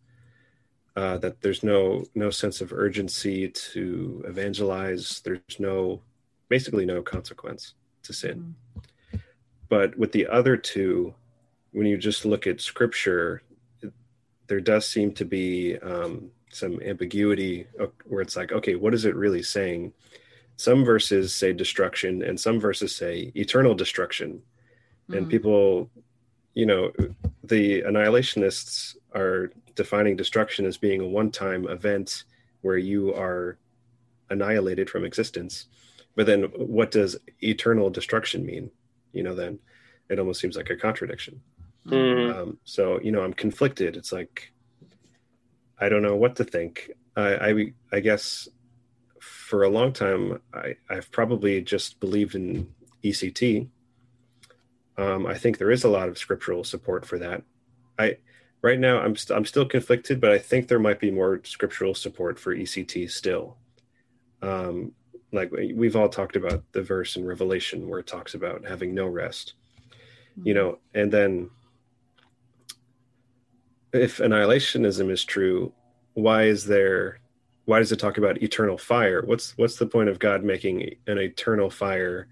[0.96, 5.22] uh, that there's no no sense of urgency to evangelize.
[5.24, 6.02] There's no
[6.50, 7.74] basically no consequence
[8.04, 8.56] to sin.
[9.68, 11.14] But with the other two,
[11.72, 13.42] when you just look at scripture,
[13.82, 13.94] it-
[14.48, 17.68] there does seem to be um, some ambiguity
[18.06, 19.92] where it's like, okay, what is it really saying?
[20.56, 24.42] Some verses say destruction, and some verses say eternal destruction.
[25.12, 25.30] And Mhm.
[25.30, 25.90] people,
[26.54, 26.94] you know,
[27.44, 32.24] the annihilationists are defining destruction as being a one time event
[32.62, 33.58] where you are
[34.30, 35.68] annihilated from existence.
[36.16, 38.72] but then what does eternal destruction mean?
[39.12, 39.60] You know, then
[40.10, 41.42] it almost seems like a contradiction.
[41.86, 42.34] Mhm.
[42.34, 43.96] Um, so you know, I'm conflicted.
[43.98, 44.54] It's like
[45.78, 46.92] I don't know what to think.
[47.16, 48.48] I I, I guess
[49.20, 52.74] for a long time I, I've probably just believed in
[53.04, 53.68] ECT.
[54.98, 57.44] Um, I think there is a lot of scriptural support for that.
[58.00, 58.18] I
[58.66, 61.94] right now I'm st- I'm still conflicted, but I think there might be more scriptural
[61.94, 63.58] support for ECT still.
[64.42, 64.94] Um,
[65.32, 68.96] like we- we've all talked about the verse in Revelation where it talks about having
[68.96, 69.54] no rest,
[70.44, 71.52] you know, and then
[73.94, 75.72] if annihilationism is true,
[76.16, 77.20] why is there
[77.66, 79.22] why does it talk about eternal fire?
[79.26, 82.28] What's what's the point of God making an eternal fire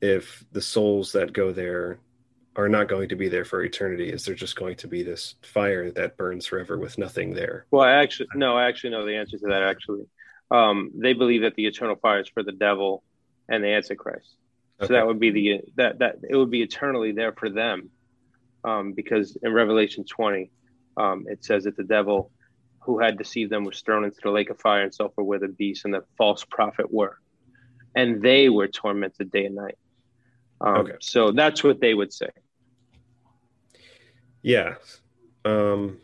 [0.00, 1.98] if the souls that go there
[2.56, 4.10] are not going to be there for eternity?
[4.10, 7.66] Is there just going to be this fire that burns forever with nothing there?
[7.70, 9.62] Well, I actually no, I actually know the answer to that.
[9.62, 10.04] Actually,
[10.50, 13.02] um, they believe that the eternal fire is for the devil
[13.48, 14.36] and the Antichrist.
[14.80, 14.94] So Okay.
[14.94, 17.90] that would be the that that it would be eternally there for them,
[18.64, 20.50] um, because in Revelation twenty,
[20.96, 22.30] um, it says that the devil
[22.84, 25.48] who had deceived them was thrown into the lake of fire and sulfur where the
[25.48, 27.16] beast and the false prophet were,
[27.94, 29.78] and they were tormented day and night.
[30.62, 30.96] Um, Okay.
[31.00, 32.30] So that's what they would say.
[34.42, 34.74] Yeah.
[35.44, 35.98] Um,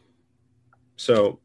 [0.96, 1.38] so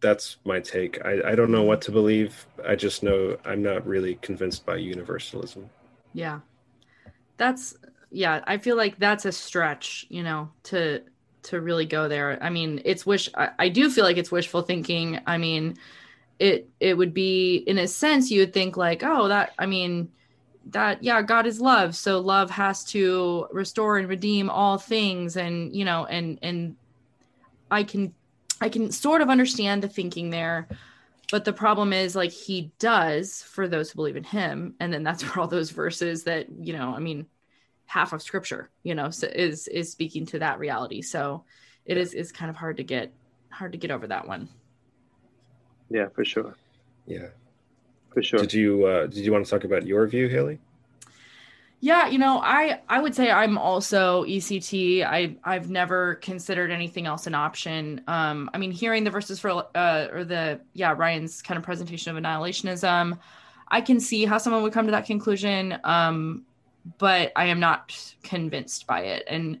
[0.00, 1.04] that's my take.
[1.04, 2.46] I, I don't know what to believe.
[2.66, 5.68] I just know I'm not really convinced by universalism.
[6.12, 6.40] Yeah.
[7.36, 7.76] That's
[8.10, 11.02] yeah, I feel like that's a stretch, you know, to
[11.44, 12.42] to really go there.
[12.42, 15.20] I mean, it's wish I, I do feel like it's wishful thinking.
[15.26, 15.76] I mean,
[16.38, 20.10] it it would be in a sense you would think like, oh, that I mean,
[20.70, 25.74] that yeah, God is love, so love has to restore and redeem all things and,
[25.74, 26.76] you know, and and
[27.70, 28.14] I can
[28.60, 30.68] I can sort of understand the thinking there.
[31.32, 35.02] But the problem is, like, he does for those who believe in him, and then
[35.02, 37.26] that's where all those verses that you know, I mean,
[37.86, 41.02] half of scripture, you know, so is is speaking to that reality.
[41.02, 41.44] So
[41.84, 43.12] it is is kind of hard to get
[43.50, 44.48] hard to get over that one.
[45.88, 46.56] Yeah, for sure,
[47.06, 47.28] Yeah.
[48.16, 48.38] For sure.
[48.38, 50.58] Did you uh, did you want to talk about your view, Haley?
[51.80, 55.04] Yeah, you know, I I would say I'm also ECT.
[55.04, 58.00] I I've never considered anything else an option.
[58.06, 62.16] Um, I mean, hearing the verses for uh or the yeah Ryan's kind of presentation
[62.16, 63.18] of annihilationism,
[63.68, 65.78] I can see how someone would come to that conclusion.
[65.84, 66.46] Um,
[66.96, 67.92] but I am not
[68.22, 69.60] convinced by it, and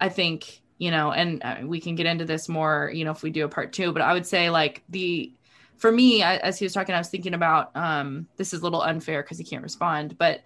[0.00, 3.24] I think you know, and uh, we can get into this more, you know, if
[3.24, 3.90] we do a part two.
[3.90, 5.32] But I would say like the
[5.78, 8.64] for me, I, as he was talking, I was thinking about um, this is a
[8.64, 10.40] little unfair because he can't respond, but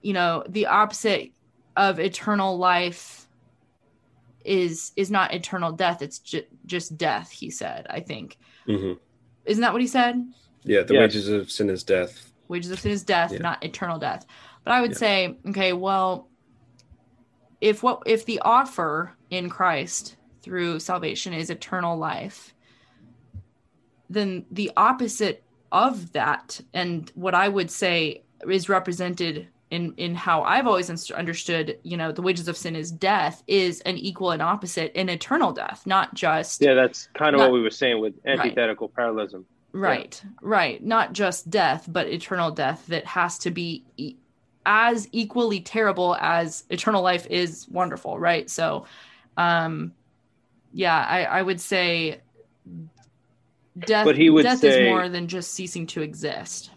[0.00, 1.32] you know the opposite
[1.76, 3.26] of eternal life
[4.44, 8.94] is is not eternal death it's ju- just death he said i think hmm
[9.44, 10.16] isn't that what he said
[10.64, 10.82] Yeah.
[10.82, 11.00] The Yes.
[11.00, 12.32] wages of sin is death.
[12.48, 13.38] wages of sin is death Yeah.
[13.38, 14.26] not eternal death
[14.64, 14.96] but i would Yeah.
[14.98, 16.28] say okay well
[17.60, 22.52] if what if the offer in christ through salvation is eternal life
[24.12, 30.42] then the opposite of that and what i would say is represented in in how
[30.42, 34.30] i've always inst- understood you know the wages of sin is death is an equal
[34.32, 37.70] and opposite in eternal death not just Yeah, that's kind of Not- what we were
[37.70, 39.46] saying with antithetical parallelism.
[39.74, 40.84] Right, right.
[40.84, 44.16] Not just death, but eternal death that has to be e-
[44.66, 48.50] as equally terrible as eternal life is wonderful, right?
[48.50, 48.84] So,
[49.38, 49.94] um,
[50.74, 52.20] yeah, I, I would say
[53.78, 54.04] death.
[54.04, 56.70] But he would death say- is more than just ceasing to exist.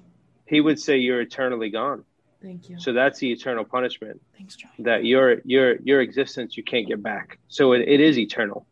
[0.48, 2.04] He would say you're eternally gone.
[2.41, 2.80] Thank you.
[2.80, 4.70] So that's the eternal punishment Thanks, John.
[4.80, 7.39] that your your your existence you can't get back.
[7.48, 8.68] So it, it is eternal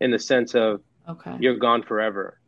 [0.00, 1.36] in the sense of Okay.
[1.40, 2.38] you're gone forever.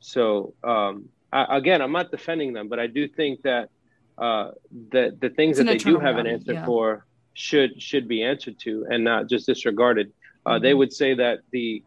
[0.00, 3.68] So um, I, again, I'm not defending them, but I do think that
[4.16, 4.52] uh,
[4.90, 6.64] the the things that they do have an answer yeah.
[6.64, 7.04] for
[7.34, 10.12] should should be answered to and not just disregarded.
[10.46, 10.62] Uh, Mhm.
[10.62, 11.82] They would say that the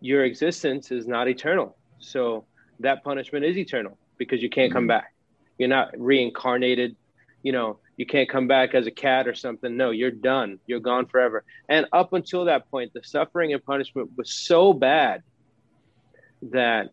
[0.00, 2.46] your existence is not eternal, so
[2.80, 4.88] that punishment is eternal because you can't come Mhm.
[4.88, 5.14] back.
[5.58, 6.96] You're not reincarnated.
[7.42, 9.76] You know, you can't come back as a cat or something.
[9.76, 10.58] No, you're done.
[10.66, 11.44] You're gone forever.
[11.68, 15.22] And up until that point, the suffering and punishment was so bad
[16.42, 16.90] that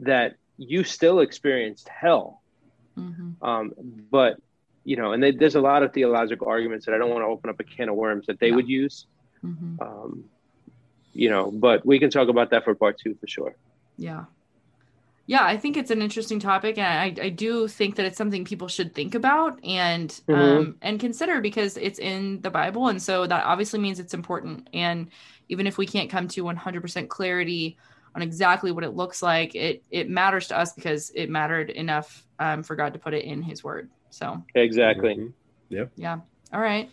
[0.00, 2.42] that you still experienced hell.
[2.96, 3.72] hmm Um,
[4.10, 4.40] but
[4.84, 7.26] you know, and they, there's a lot of theological arguments that I don't want to
[7.26, 8.56] open up a can of worms that they No.
[8.56, 9.06] would use.
[9.40, 10.24] hmm Um,
[11.12, 13.54] you know, but we can talk about that for part two for sure.
[13.96, 14.24] Yeah.
[15.26, 18.44] Yeah, I think it's an interesting topic, and I, I do think that it's something
[18.44, 20.34] people should think about and Mhm.
[20.34, 24.68] um, and consider because it's in the Bible, and so that obviously means it's important.
[24.74, 25.08] And
[25.48, 27.78] even if we can't come to 100% clarity
[28.14, 32.26] on exactly what it looks like, it it matters to us because it mattered enough
[32.38, 33.88] um, for God to put it in His Word.
[34.10, 35.14] So exactly.
[35.16, 35.32] Mhm.
[35.70, 35.92] Yep.
[35.96, 36.18] yeah.
[36.52, 36.90] All right.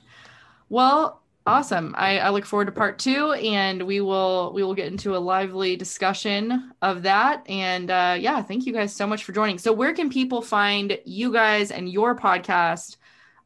[0.70, 1.94] Well, awesome.
[1.98, 5.20] I, I look forward to part two, and we will we will get into a
[5.20, 7.44] lively discussion of that.
[7.50, 9.58] And uh, yeah, thank you guys so much for joining.
[9.58, 12.98] So, where can people find you guys and your podcast?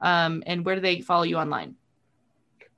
[0.02, 1.76] Um, and where do they follow you online?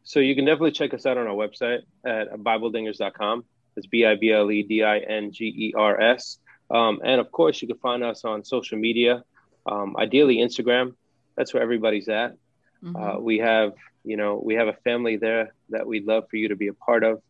[0.04, 3.44] So you can definitely check us out on our website at BibleDingers.com.
[3.76, 6.40] It's B I B L E D I N G E R S.
[6.72, 9.24] Um, and of course, you can find us on social media,
[9.66, 10.96] um, ideally Instagram.
[11.36, 12.38] That's where everybody's at.
[12.84, 13.18] Mhm.
[13.18, 13.74] Uh, we have,
[14.04, 16.74] you know, we have a family there that we'd love for you to be a
[16.74, 17.22] part of,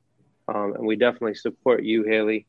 [0.47, 2.45] um, and we definitely support you, Haley,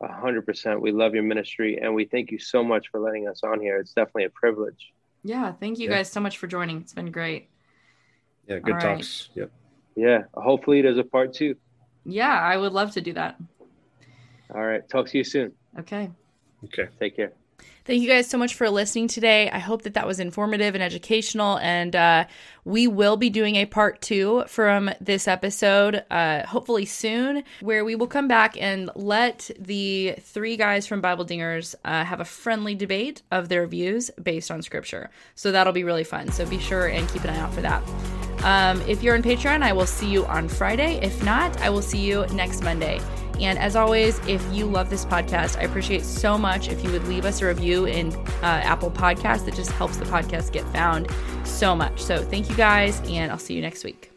[0.00, 0.80] a hundred percent.
[0.80, 3.78] We love your ministry, and we thank you so much for letting us on here.
[3.78, 4.92] It's definitely a privilege.
[5.22, 5.96] yeah, thank you Yeah.
[5.96, 6.78] guys so much for joining.
[6.80, 7.50] It's been great.
[8.46, 8.96] Yeah, good All right.
[8.96, 9.28] talks.
[9.34, 9.50] Yep.
[9.94, 10.22] Yeah.
[10.34, 11.56] Hopefully, there's a part two.
[12.06, 13.36] Yeah, I would love to do that.
[14.54, 14.88] All right.
[14.88, 15.52] Talk to you soon.
[15.78, 16.10] Okay.
[16.64, 16.88] Okay.
[16.98, 17.32] Take care.
[17.84, 19.50] Thank you guys so much for listening today.
[19.50, 21.58] I hope that that was informative and educational.
[21.58, 22.26] And uh,
[22.64, 27.96] we will be doing a part two from this episode, uh, hopefully soon, where we
[27.96, 32.74] will come back and let the three guys from Bible Dingers uh, have a friendly
[32.74, 35.10] debate of their views based on scripture.
[35.34, 36.30] So that'll be really fun.
[36.30, 37.82] So be sure and keep an eye out for that.
[38.44, 41.00] Um, if you're on Patreon, I will see you on Friday.
[41.02, 43.00] If not, I will see you next Monday.
[43.40, 47.06] And as always, if you love this podcast, I appreciate so much if you would
[47.08, 49.48] leave us a review in uh, Apple Podcasts.
[49.48, 51.08] It just helps the podcast get found
[51.44, 52.00] so much.
[52.02, 54.09] So thank you guys, and I'll see you next week.